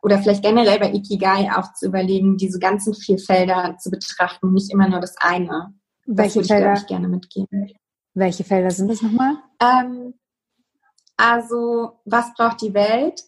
oder 0.02 0.18
vielleicht 0.18 0.42
generell 0.42 0.80
bei 0.80 0.92
Ikigai 0.92 1.48
auch 1.56 1.72
zu 1.74 1.86
überlegen, 1.86 2.36
diese 2.36 2.58
ganzen 2.58 2.92
vier 2.92 3.18
Felder 3.18 3.76
zu 3.78 3.88
betrachten, 3.90 4.52
nicht 4.52 4.72
immer 4.72 4.88
nur 4.88 5.00
das 5.00 5.14
eine. 5.20 5.74
Welche 6.06 6.40
das 6.40 6.50
würde 6.50 6.62
Felder? 6.62 6.80
ich, 6.80 6.86
gerne 6.86 7.08
mitgeben. 7.08 7.72
Welche 8.14 8.44
Felder 8.44 8.70
sind 8.70 8.88
das 8.88 9.02
nochmal? 9.02 9.36
Ähm, 9.60 10.14
also, 11.16 12.00
was 12.04 12.34
braucht 12.34 12.62
die 12.62 12.74
Welt? 12.74 13.22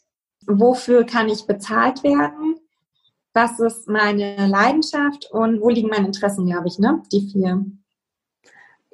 Wofür 0.47 1.05
kann 1.05 1.29
ich 1.29 1.47
bezahlt 1.47 2.03
werden? 2.03 2.57
Was 3.33 3.59
ist 3.59 3.89
meine 3.89 4.47
Leidenschaft 4.47 5.31
und 5.31 5.61
wo 5.61 5.69
liegen 5.69 5.89
meine 5.89 6.07
Interessen, 6.07 6.47
glaube 6.47 6.69
ich, 6.69 6.79
ne? 6.79 7.03
Die 7.13 7.31
vier. 7.31 7.65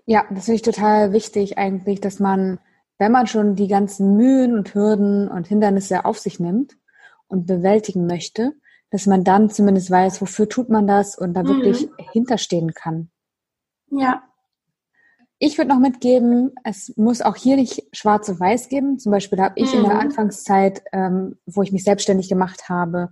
Ja, 0.06 0.24
das 0.30 0.46
finde 0.46 0.56
ich 0.56 0.62
total 0.62 1.12
wichtig 1.12 1.58
eigentlich, 1.58 2.00
dass 2.00 2.20
man, 2.20 2.58
wenn 2.98 3.12
man 3.12 3.26
schon 3.26 3.54
die 3.54 3.68
ganzen 3.68 4.16
Mühen 4.16 4.54
und 4.56 4.74
Hürden 4.74 5.28
und 5.28 5.46
Hindernisse 5.46 6.04
auf 6.04 6.18
sich 6.18 6.40
nimmt 6.40 6.76
und 7.28 7.46
bewältigen 7.46 8.06
möchte, 8.06 8.54
dass 8.90 9.06
man 9.06 9.24
dann 9.24 9.50
zumindest 9.50 9.90
weiß, 9.90 10.20
wofür 10.20 10.48
tut 10.48 10.68
man 10.68 10.86
das 10.86 11.16
und 11.16 11.34
da 11.34 11.44
wirklich 11.44 11.86
mhm. 11.86 11.94
hinterstehen 12.12 12.74
kann. 12.74 13.10
Ja. 13.90 14.22
Ich 15.38 15.57
würde 15.57 15.70
noch 15.70 15.79
mitgeben, 15.79 16.53
es 16.64 16.92
muss 16.96 17.22
auch 17.22 17.37
hier 17.37 17.57
nicht 17.57 17.83
schwarz 17.92 18.29
und 18.29 18.38
weiß 18.38 18.68
geben. 18.68 18.98
Zum 18.98 19.11
Beispiel 19.11 19.40
habe 19.40 19.55
ich 19.57 19.72
mhm. 19.72 19.79
in 19.79 19.85
der 19.85 19.94
mhm. 19.94 20.00
Anfangszeit, 20.00 20.83
ähm, 20.92 21.38
wo 21.46 21.62
ich 21.62 21.72
mich 21.72 21.85
selbstständig 21.85 22.29
gemacht 22.29 22.68
habe, 22.68 23.09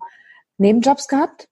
Nebenjobs 0.58 1.08
gehabt. 1.08 1.48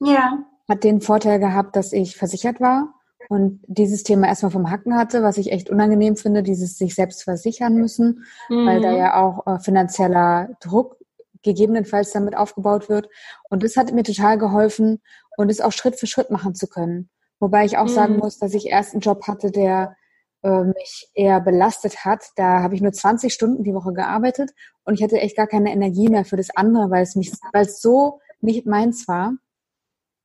Ja. 0.00 0.38
Hat 0.68 0.84
den 0.84 1.00
Vorteil 1.00 1.38
gehabt, 1.38 1.76
dass 1.76 1.92
ich 1.92 2.16
versichert 2.16 2.60
war 2.60 2.94
und 3.28 3.60
dieses 3.66 4.02
Thema 4.02 4.28
erstmal 4.28 4.50
vom 4.50 4.70
Hacken 4.70 4.96
hatte, 4.96 5.22
was 5.22 5.36
ich 5.36 5.52
echt 5.52 5.68
unangenehm 5.68 6.16
finde, 6.16 6.42
dieses 6.42 6.78
sich 6.78 6.94
selbst 6.94 7.24
versichern 7.24 7.74
müssen, 7.74 8.24
mhm. 8.48 8.66
weil 8.66 8.80
da 8.80 8.90
mhm. 8.90 8.96
ja 8.96 9.22
auch 9.22 9.46
äh, 9.46 9.58
finanzieller 9.58 10.48
Druck 10.60 10.96
gegebenenfalls 11.42 12.12
damit 12.12 12.36
aufgebaut 12.36 12.88
wird. 12.88 13.08
Und 13.50 13.62
das 13.62 13.76
hat 13.76 13.92
mir 13.92 14.02
total 14.02 14.38
geholfen 14.38 15.00
und 15.36 15.50
es 15.50 15.60
auch 15.60 15.72
Schritt 15.72 15.96
für 15.96 16.06
Schritt 16.06 16.30
machen 16.30 16.54
zu 16.54 16.66
können. 16.66 17.10
Wobei 17.40 17.64
ich 17.64 17.78
auch 17.78 17.84
mhm. 17.84 17.88
sagen 17.88 18.16
muss, 18.16 18.38
dass 18.38 18.54
ich 18.54 18.66
erst 18.66 18.94
einen 18.94 19.00
Job 19.00 19.26
hatte, 19.26 19.50
der 19.50 19.96
äh, 20.42 20.64
mich 20.64 21.08
eher 21.14 21.40
belastet 21.40 22.04
hat. 22.04 22.24
Da 22.36 22.62
habe 22.62 22.74
ich 22.74 22.80
nur 22.80 22.92
20 22.92 23.32
Stunden 23.32 23.64
die 23.64 23.74
Woche 23.74 23.92
gearbeitet 23.92 24.50
und 24.84 24.94
ich 24.94 25.02
hatte 25.02 25.20
echt 25.20 25.36
gar 25.36 25.46
keine 25.46 25.72
Energie 25.72 26.08
mehr 26.08 26.24
für 26.24 26.36
das 26.36 26.50
andere, 26.50 26.90
weil 26.90 27.02
es 27.02 27.16
mich, 27.16 27.32
weil 27.52 27.64
es 27.64 27.80
so 27.80 28.20
nicht 28.40 28.66
meins 28.66 29.08
war. 29.08 29.34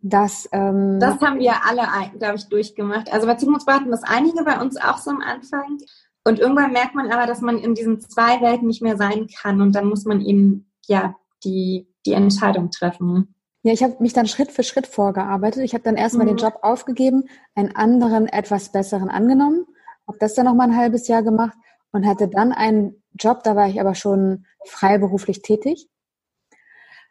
Dass, 0.06 0.50
ähm, 0.52 1.00
das 1.00 1.22
haben 1.22 1.40
wir 1.40 1.66
alle, 1.66 1.84
glaube 2.18 2.36
ich, 2.36 2.50
durchgemacht. 2.50 3.12
Also 3.12 3.26
bei 3.26 3.36
Zukunftsbau 3.36 3.74
hatten 3.74 3.92
das 3.92 4.04
einige 4.04 4.44
bei 4.44 4.60
uns 4.60 4.76
auch 4.78 4.98
so 4.98 5.12
am 5.12 5.22
Anfang. 5.22 5.78
Und 6.26 6.40
irgendwann 6.40 6.74
merkt 6.74 6.94
man 6.94 7.10
aber, 7.12 7.26
dass 7.26 7.42
man 7.42 7.58
in 7.58 7.74
diesen 7.74 8.02
zwei 8.02 8.42
Welten 8.42 8.68
nicht 8.68 8.82
mehr 8.82 8.98
sein 8.98 9.28
kann. 9.28 9.62
Und 9.62 9.74
dann 9.74 9.88
muss 9.88 10.04
man 10.04 10.22
eben 10.22 10.72
ja 10.88 11.16
die, 11.44 11.88
die 12.06 12.14
Entscheidung 12.14 12.70
treffen. 12.70 13.34
Ja, 13.64 13.72
ich 13.72 13.82
habe 13.82 13.96
mich 14.00 14.12
dann 14.12 14.28
Schritt 14.28 14.52
für 14.52 14.64
Schritt 14.64 14.88
vorgearbeitet. 14.88 15.64
Ich 15.64 15.74
habe 15.74 15.84
dann 15.84 15.96
erstmal 15.96 16.26
mhm. 16.26 16.32
den 16.32 16.38
Job 16.38 16.60
aufgegeben, 16.62 17.30
einen 17.56 17.76
anderen, 17.76 18.28
etwas 18.28 18.72
besseren 18.72 19.10
angenommen, 19.10 19.66
habe 20.06 20.18
das 20.20 20.34
dann 20.34 20.46
noch 20.46 20.54
mal 20.54 20.66
ein 20.66 20.76
halbes 20.76 21.08
Jahr 21.08 21.24
gemacht 21.24 21.58
und 21.94 22.06
hatte 22.06 22.28
dann 22.28 22.52
einen 22.52 23.02
Job, 23.14 23.44
da 23.44 23.56
war 23.56 23.70
ich 23.70 23.80
aber 23.80 23.96
schon 23.96 24.46
freiberuflich 24.66 25.42
tätig, 25.42 25.88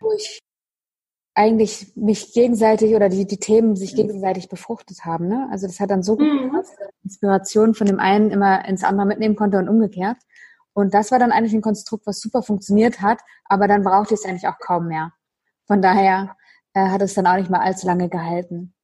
wo 0.00 0.12
ich 0.12 0.40
eigentlich 1.34 1.92
mich 1.96 2.34
gegenseitig 2.34 2.94
oder 2.94 3.08
die, 3.08 3.26
die 3.26 3.38
Themen 3.38 3.74
sich 3.74 3.94
gegenseitig 3.94 4.50
befruchtet 4.50 5.06
haben. 5.06 5.28
Ne? 5.28 5.48
Also 5.50 5.66
das 5.66 5.80
hat 5.80 5.90
dann 5.90 6.02
so 6.02 6.16
gut 6.16 6.26
mhm. 6.26 6.50
gepasst, 6.50 6.74
dass 6.78 6.90
Inspiration 7.04 7.74
von 7.74 7.86
dem 7.86 7.98
einen 7.98 8.30
immer 8.30 8.66
ins 8.66 8.84
andere 8.84 9.06
mitnehmen 9.06 9.36
konnte 9.36 9.56
und 9.56 9.70
umgekehrt. 9.70 10.18
Und 10.74 10.92
das 10.92 11.10
war 11.10 11.18
dann 11.18 11.32
eigentlich 11.32 11.54
ein 11.54 11.62
Konstrukt, 11.62 12.06
was 12.06 12.20
super 12.20 12.42
funktioniert 12.42 13.00
hat, 13.00 13.20
aber 13.46 13.68
dann 13.68 13.82
brauchte 13.82 14.12
ich 14.12 14.20
es 14.20 14.26
eigentlich 14.26 14.48
auch 14.48 14.58
kaum 14.58 14.88
mehr. 14.88 15.12
Von 15.66 15.80
daher 15.80 16.36
äh, 16.74 16.88
hat 16.88 17.02
es 17.02 17.14
dann 17.14 17.26
auch 17.26 17.36
nicht 17.36 17.50
mal 17.50 17.60
allzu 17.60 17.86
lange 17.86 18.08
gehalten. 18.08 18.74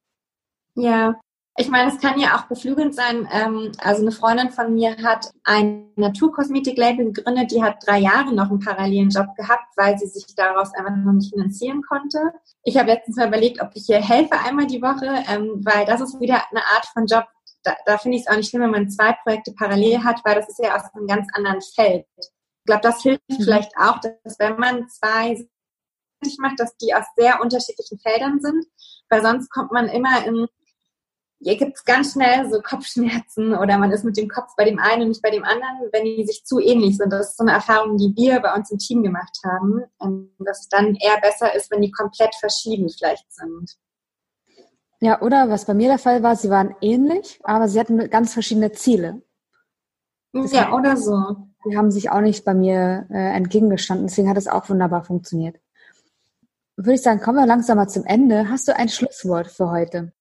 Ja, 0.75 1.19
ich 1.59 1.67
meine, 1.67 1.91
es 1.91 1.99
kann 1.99 2.17
ja 2.17 2.37
auch 2.37 2.43
beflügelnd 2.43 2.95
sein. 2.95 3.27
Ähm, 3.33 3.73
also 3.79 4.01
eine 4.01 4.13
Freundin 4.13 4.49
von 4.49 4.73
mir 4.73 4.95
hat 5.03 5.29
ein 5.43 5.91
Naturkosmetik-Label 5.97 7.11
gegründet, 7.11 7.51
die 7.51 7.61
hat 7.61 7.85
drei 7.85 7.99
Jahre 7.99 8.33
noch 8.33 8.49
einen 8.49 8.61
parallelen 8.61 9.09
Job 9.09 9.35
gehabt, 9.35 9.65
weil 9.75 9.97
sie 9.97 10.07
sich 10.07 10.23
daraus 10.35 10.73
einfach 10.73 10.95
noch 10.95 11.11
nicht 11.11 11.33
finanzieren 11.33 11.81
konnte. 11.81 12.31
Ich 12.63 12.77
habe 12.77 12.91
letztens 12.91 13.17
mal 13.17 13.27
überlegt, 13.27 13.61
ob 13.61 13.71
ich 13.73 13.89
ihr 13.89 14.01
helfe 14.01 14.39
einmal 14.39 14.67
die 14.67 14.81
Woche, 14.81 15.23
ähm, 15.29 15.61
weil 15.65 15.85
das 15.85 15.99
ist 15.99 16.17
wieder 16.21 16.41
eine 16.49 16.63
Art 16.63 16.85
von 16.93 17.05
Job, 17.07 17.25
da, 17.63 17.75
da 17.85 17.97
finde 17.97 18.15
ich 18.15 18.23
es 18.23 18.29
auch 18.29 18.37
nicht 18.37 18.49
schlimm, 18.49 18.61
wenn 18.61 18.71
man 18.71 18.89
zwei 18.89 19.11
Projekte 19.23 19.51
parallel 19.51 20.01
hat, 20.03 20.21
weil 20.23 20.35
das 20.35 20.47
ist 20.47 20.59
ja 20.63 20.77
aus 20.77 20.83
einem 20.93 21.07
ganz 21.07 21.27
anderen 21.33 21.59
Feld. 21.75 22.05
Ich 22.17 22.65
glaube, 22.65 22.81
das 22.83 23.01
hilft 23.01 23.29
mhm. 23.29 23.35
vielleicht 23.43 23.71
auch, 23.77 23.99
dass 23.99 24.39
wenn 24.39 24.55
man 24.55 24.87
zwei 24.87 25.45
macht, 26.39 26.59
dass 26.59 26.75
die 26.77 26.93
aus 26.93 27.05
sehr 27.15 27.41
unterschiedlichen 27.41 27.99
Feldern 27.99 28.39
sind, 28.39 28.65
weil 29.09 29.21
sonst 29.21 29.49
kommt 29.49 29.71
man 29.71 29.87
immer 29.87 30.25
in, 30.25 30.47
hier 31.39 31.57
gibt 31.57 31.77
es 31.77 31.85
ganz 31.85 32.13
schnell 32.13 32.49
so 32.49 32.61
Kopfschmerzen 32.61 33.55
oder 33.55 33.77
man 33.77 33.91
ist 33.91 34.03
mit 34.03 34.17
dem 34.17 34.27
Kopf 34.27 34.51
bei 34.57 34.65
dem 34.65 34.79
einen 34.79 35.03
und 35.03 35.07
nicht 35.09 35.21
bei 35.21 35.31
dem 35.31 35.43
anderen, 35.43 35.89
wenn 35.91 36.03
die 36.03 36.25
sich 36.25 36.43
zu 36.43 36.59
ähnlich 36.59 36.97
sind. 36.97 37.11
Das 37.11 37.29
ist 37.29 37.37
so 37.37 37.43
eine 37.43 37.53
Erfahrung, 37.53 37.97
die 37.97 38.13
wir 38.15 38.39
bei 38.41 38.53
uns 38.53 38.71
im 38.71 38.77
Team 38.77 39.03
gemacht 39.03 39.37
haben, 39.45 39.83
ähm, 40.01 40.31
dass 40.39 40.61
es 40.61 40.69
dann 40.69 40.95
eher 40.95 41.19
besser 41.21 41.55
ist, 41.55 41.71
wenn 41.71 41.81
die 41.81 41.91
komplett 41.91 42.35
verschieden 42.35 42.89
vielleicht 42.89 43.31
sind. 43.31 43.77
Ja, 45.01 45.21
oder 45.21 45.49
was 45.49 45.65
bei 45.65 45.73
mir 45.73 45.87
der 45.87 45.97
Fall 45.97 46.23
war, 46.23 46.35
sie 46.35 46.49
waren 46.49 46.75
ähnlich, 46.81 47.39
aber 47.43 47.69
sie 47.69 47.79
hatten 47.79 48.09
ganz 48.09 48.33
verschiedene 48.33 48.73
Ziele. 48.73 49.21
Das 50.33 50.51
ja, 50.51 50.73
oder 50.73 50.97
so. 50.97 51.37
Die 51.65 51.77
haben 51.77 51.89
sich 51.89 52.11
auch 52.11 52.19
nicht 52.19 52.43
bei 52.43 52.53
mir 52.53 53.07
äh, 53.09 53.35
entgegengestanden, 53.35 54.07
deswegen 54.07 54.29
hat 54.29 54.37
es 54.37 54.47
auch 54.47 54.69
wunderbar 54.69 55.03
funktioniert 55.03 55.55
würde 56.79 56.95
ich 56.95 57.01
sagen, 57.01 57.19
kommen 57.19 57.37
wir 57.37 57.45
langsam 57.45 57.77
mal 57.77 57.87
zum 57.87 58.05
Ende. 58.05 58.49
Hast 58.49 58.67
du 58.67 58.75
ein 58.75 58.89
Schlusswort 58.89 59.47
für 59.47 59.69
heute? 59.69 60.13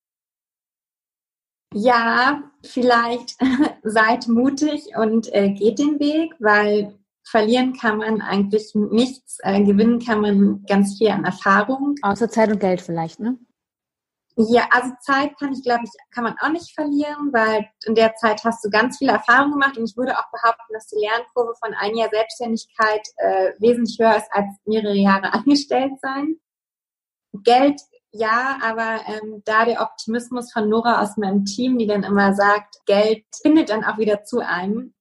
Ja, 1.72 2.42
vielleicht 2.64 3.36
seid 3.82 4.26
mutig 4.28 4.96
und 4.96 5.32
äh, 5.34 5.50
geht 5.50 5.78
den 5.78 6.00
Weg, 6.00 6.34
weil 6.38 6.98
verlieren 7.24 7.74
kann 7.74 7.98
man 7.98 8.22
eigentlich 8.22 8.74
nichts, 8.74 9.38
äh, 9.42 9.62
gewinnen 9.62 10.00
kann 10.00 10.20
man 10.20 10.64
ganz 10.66 10.96
viel 10.96 11.10
an 11.10 11.24
Erfahrung. 11.24 11.94
Außer 12.02 12.30
Zeit 12.30 12.50
und 12.50 12.58
Geld 12.58 12.80
vielleicht, 12.80 13.20
ne? 13.20 13.38
Ja, 14.36 14.68
also 14.70 14.92
Zeit 15.00 15.36
kann 15.38 15.52
ich, 15.52 15.64
glaube 15.64 15.82
ich, 15.84 15.90
kann 16.12 16.22
man 16.22 16.36
auch 16.40 16.50
nicht 16.50 16.72
verlieren, 16.72 17.32
weil 17.32 17.68
in 17.84 17.96
der 17.96 18.14
Zeit 18.14 18.44
hast 18.44 18.64
du 18.64 18.70
ganz 18.70 18.98
viele 18.98 19.12
Erfahrungen 19.12 19.52
gemacht 19.52 19.76
und 19.76 19.90
ich 19.90 19.96
würde 19.96 20.16
auch 20.16 20.30
behaupten, 20.30 20.72
dass 20.72 20.86
die 20.86 21.00
Lernkurve 21.00 21.54
von 21.62 21.74
ein 21.74 21.96
Jahr 21.96 22.08
Selbstständigkeit 22.08 23.02
äh, 23.16 23.50
wesentlich 23.58 23.98
höher 23.98 24.16
ist 24.16 24.28
als 24.30 24.46
mehrere 24.64 24.94
Jahre 24.94 25.32
angestellt 25.32 25.94
sein. 26.00 26.36
Geld 27.32 27.80
ja, 28.10 28.58
aber 28.62 29.00
ähm, 29.06 29.42
da 29.44 29.64
der 29.66 29.82
Optimismus 29.82 30.52
von 30.52 30.68
Nora 30.68 31.02
aus 31.02 31.16
meinem 31.18 31.44
Team, 31.44 31.78
die 31.78 31.86
dann 31.86 32.04
immer 32.04 32.34
sagt, 32.34 32.76
Geld 32.86 33.24
findet 33.42 33.68
dann 33.68 33.84
auch 33.84 33.98
wieder 33.98 34.24
zu 34.24 34.38
einem, 34.38 34.94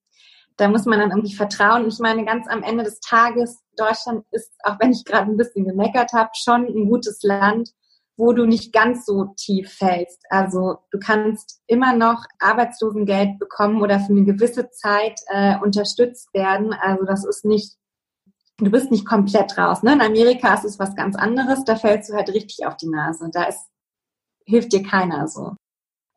da 0.58 0.68
muss 0.68 0.84
man 0.84 0.98
dann 0.98 1.10
irgendwie 1.10 1.34
vertrauen. 1.34 1.86
Ich 1.88 2.00
meine, 2.00 2.24
ganz 2.24 2.46
am 2.48 2.62
Ende 2.62 2.84
des 2.84 3.00
Tages, 3.00 3.62
Deutschland 3.76 4.24
ist, 4.32 4.52
auch 4.64 4.78
wenn 4.80 4.90
ich 4.92 5.04
gerade 5.04 5.30
ein 5.30 5.36
bisschen 5.36 5.64
gemeckert 5.64 6.12
habe, 6.12 6.30
schon 6.34 6.66
ein 6.66 6.88
gutes 6.88 7.22
Land, 7.22 7.70
wo 8.16 8.32
du 8.32 8.44
nicht 8.44 8.72
ganz 8.72 9.06
so 9.06 9.32
tief 9.36 9.72
fällst. 9.72 10.20
Also 10.28 10.78
du 10.90 10.98
kannst 10.98 11.62
immer 11.66 11.94
noch 11.94 12.24
Arbeitslosengeld 12.40 13.38
bekommen 13.38 13.80
oder 13.80 14.00
für 14.00 14.12
eine 14.12 14.24
gewisse 14.24 14.68
Zeit 14.70 15.18
äh, 15.28 15.56
unterstützt 15.60 16.34
werden. 16.34 16.74
Also 16.74 17.04
das 17.04 17.24
ist 17.24 17.44
nicht 17.44 17.76
du 18.58 18.70
bist 18.70 18.90
nicht 18.90 19.06
komplett 19.06 19.56
raus. 19.56 19.82
Ne? 19.82 19.92
In 19.92 20.00
Amerika 20.00 20.54
ist 20.54 20.64
es 20.64 20.78
was 20.78 20.94
ganz 20.94 21.16
anderes, 21.16 21.64
da 21.64 21.76
fällst 21.76 22.10
du 22.10 22.14
halt 22.14 22.28
richtig 22.30 22.66
auf 22.66 22.76
die 22.76 22.88
Nase. 22.88 23.30
Da 23.32 23.44
ist, 23.44 23.66
hilft 24.44 24.72
dir 24.72 24.82
keiner 24.82 25.28
so. 25.28 25.54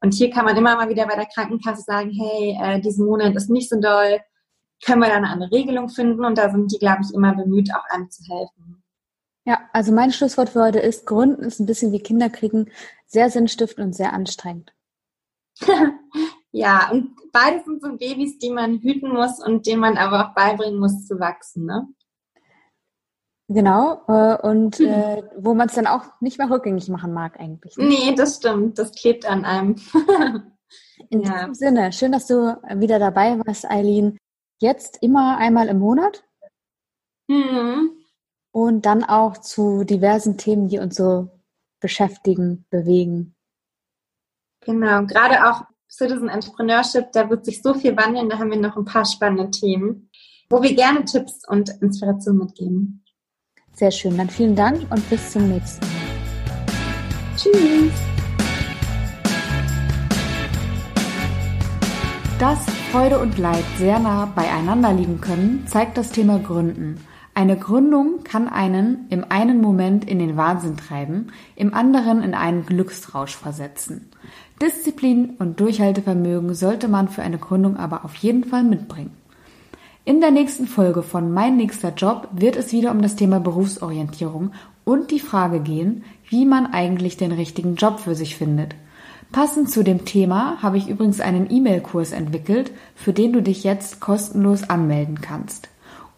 Und 0.04 0.16
hier 0.16 0.32
kann 0.32 0.46
man 0.46 0.58
immer 0.58 0.76
mal 0.76 0.90
wieder 0.90 1.06
bei 1.06 1.16
der 1.16 1.28
Krankenkasse 1.28 1.84
sagen, 1.84 2.10
hey, 2.10 2.58
äh, 2.60 2.82
diesen 2.82 3.06
Monat 3.06 3.36
ist 3.36 3.50
nicht 3.50 3.70
so 3.70 3.80
doll, 3.80 4.20
können 4.84 5.02
wir 5.02 5.10
da 5.10 5.16
eine 5.16 5.30
andere 5.30 5.52
Regelung 5.52 5.90
finden? 5.90 6.26
Und 6.26 6.40
da 6.40 6.50
sind 6.50 6.72
die, 6.72 6.80
glaube 6.80 7.02
ich, 7.04 7.14
immer 7.14 7.36
bemüht, 7.36 7.70
auch 7.74 7.86
einem 7.90 8.10
zu 8.10 8.24
helfen. 8.24 8.84
Ja, 9.46 9.60
also 9.74 9.92
mein 9.92 10.12
Schlusswort 10.12 10.50
für 10.50 10.64
heute 10.64 10.80
ist, 10.80 11.06
Gründen 11.06 11.44
ist 11.44 11.60
ein 11.60 11.66
bisschen 11.68 11.92
wie 11.92 12.00
Kinderkriegen, 12.00 12.72
sehr 13.06 13.30
sinnstiftend 13.30 13.88
und 13.88 13.94
sehr 13.94 14.14
anstrengend. 14.14 14.74
ja, 16.52 16.90
und 16.92 17.16
beides 17.32 17.66
sind 17.66 17.82
so 17.82 17.90
Babys, 17.90 18.40
die 18.40 18.50
man 18.50 18.80
hüten 18.80 19.10
muss 19.10 19.44
und 19.44 19.68
denen 19.68 19.82
man 19.82 19.98
aber 19.98 20.28
auch 20.28 20.34
beibringen 20.34 20.80
muss 20.80 21.06
zu 21.06 21.20
wachsen, 21.20 21.66
ne? 21.66 21.88
Genau, 23.54 24.02
äh, 24.08 24.38
und 24.48 24.80
mhm. 24.80 24.86
äh, 24.86 25.24
wo 25.38 25.54
man 25.54 25.68
es 25.68 25.76
dann 25.76 25.88
auch 25.88 26.06
nicht 26.22 26.38
mehr 26.38 26.50
rückgängig 26.50 26.88
machen 26.88 27.12
mag 27.12 27.38
eigentlich. 27.38 27.76
Ne? 27.76 27.86
Nee, 27.86 28.16
das 28.16 28.38
stimmt. 28.38 28.80
Das 28.80 28.94
klebt 28.94 29.26
an 29.26 29.44
einem. 29.44 29.76
In 31.10 31.22
ja. 31.24 31.34
diesem 31.34 31.54
Sinne, 31.54 31.92
schön, 31.92 32.14
dass 32.14 32.28
du 32.28 32.58
wieder 32.76 32.98
dabei 32.98 33.38
warst, 33.40 33.70
Eileen. 33.70 34.18
Jetzt 34.62 35.00
immer 35.02 35.38
einmal 35.38 35.68
im 35.68 35.80
Monat. 35.80 36.24
Mhm. 37.28 37.92
Und 38.52 38.86
dann 38.86 39.04
auch 39.04 39.38
zu 39.38 39.84
diversen 39.84 40.38
Themen, 40.38 40.70
die 40.70 40.80
uns 40.80 40.96
so 40.96 41.30
beschäftigen, 41.82 42.66
bewegen. 42.70 43.36
Genau, 44.62 45.06
gerade 45.06 45.50
auch 45.50 45.64
Citizen 45.90 46.30
Entrepreneurship, 46.30 47.12
da 47.12 47.30
wird 47.30 47.44
sich 47.44 47.62
so 47.62 47.74
viel 47.74 47.98
wandeln, 47.98 48.30
da 48.30 48.40
haben 48.40 48.52
wir 48.52 48.60
noch 48.60 48.78
ein 48.78 48.86
paar 48.86 49.04
spannende 49.04 49.50
Themen, 49.52 50.10
wo 50.50 50.62
wir 50.62 50.74
gerne 50.74 51.04
Tipps 51.04 51.46
und 51.48 51.70
Inspiration 51.82 52.38
mitgeben. 52.38 53.01
Sehr 53.74 53.92
schön. 53.92 54.18
Dann 54.18 54.30
vielen 54.30 54.56
Dank 54.56 54.80
und 54.90 55.10
bis 55.10 55.32
zum 55.32 55.50
nächsten 55.50 55.86
Mal. 55.86 55.92
Tschüss. 57.36 57.92
Dass 62.40 62.66
Freude 62.92 63.20
und 63.20 63.38
Leid 63.38 63.64
sehr 63.78 64.00
nah 64.00 64.26
beieinander 64.26 64.92
liegen 64.94 65.22
können, 65.22 65.66
zeigt 65.68 65.98
das 65.98 66.12
Thema 66.12 66.40
Gründen. 66.40 67.06
Eine 67.34 67.56
Gründung 67.56 68.24
kann 68.24 68.50
einen 68.50 69.06
im 69.10 69.24
einen 69.30 69.62
Moment 69.62 70.10
in 70.10 70.20
den 70.20 70.36
Wahnsinn 70.36 70.76
treiben, 70.76 71.28
im 71.56 71.74
anderen 71.74 72.22
in 72.22 72.34
einen 72.34 72.66
Glücksrausch 72.66 73.36
versetzen. 73.36 74.10
Disziplin 74.62 75.36
und 75.40 75.60
Durchhaltevermögen 75.60 76.54
sollte 76.54 76.88
man 76.88 77.08
für 77.08 77.22
eine 77.22 77.38
Gründung 77.38 77.78
aber 77.78 78.06
auf 78.06 78.16
jeden 78.16 78.44
Fall 78.44 78.64
mitbringen. 78.64 79.21
In 80.12 80.20
der 80.20 80.32
nächsten 80.32 80.68
Folge 80.68 81.04
von 81.04 81.32
Mein 81.32 81.56
nächster 81.56 81.94
Job 81.94 82.28
wird 82.34 82.58
es 82.58 82.74
wieder 82.74 82.92
um 82.92 83.02
das 83.02 83.16
Thema 83.16 83.40
Berufsorientierung 83.40 84.52
und 84.84 85.10
die 85.10 85.22
Frage 85.22 85.62
gehen, 85.62 86.04
wie 86.28 86.46
man 86.46 86.66
eigentlich 86.66 87.16
den 87.16 87.32
richtigen 87.32 87.76
Job 87.76 88.02
für 88.02 88.14
sich 88.14 88.36
findet. 88.36 88.76
Passend 89.32 89.72
zu 89.72 89.86
dem 89.86 90.04
Thema 90.04 90.62
habe 90.62 90.78
ich 90.78 90.90
übrigens 90.90 91.22
einen 91.22 91.50
E-Mail-Kurs 91.50 92.12
entwickelt, 92.12 92.74
für 92.94 93.14
den 93.14 93.32
du 93.32 93.42
dich 93.42 93.64
jetzt 93.64 94.02
kostenlos 94.02 94.70
anmelden 94.70 95.22
kannst. 95.22 95.70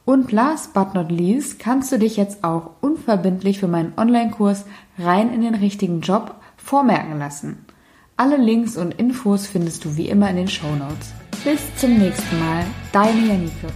Und 0.05 0.31
last 0.31 0.73
but 0.73 0.95
not 0.95 1.11
least 1.11 1.59
kannst 1.59 1.91
du 1.91 1.99
dich 1.99 2.17
jetzt 2.17 2.43
auch 2.43 2.71
unverbindlich 2.81 3.59
für 3.59 3.67
meinen 3.67 3.93
Online-Kurs 3.95 4.65
rein 4.97 5.31
in 5.31 5.41
den 5.41 5.53
richtigen 5.53 6.01
Job 6.01 6.33
vormerken 6.57 7.19
lassen. 7.19 7.63
Alle 8.17 8.37
Links 8.37 8.75
und 8.75 8.95
Infos 8.95 9.45
findest 9.45 9.85
du 9.85 9.97
wie 9.97 10.09
immer 10.09 10.31
in 10.31 10.37
den 10.37 10.47
Show 10.47 10.75
Notes. 10.79 11.13
Bis 11.43 11.59
zum 11.75 11.99
nächsten 11.99 12.39
Mal, 12.39 12.65
deine 12.91 13.19
Janike. 13.19 13.67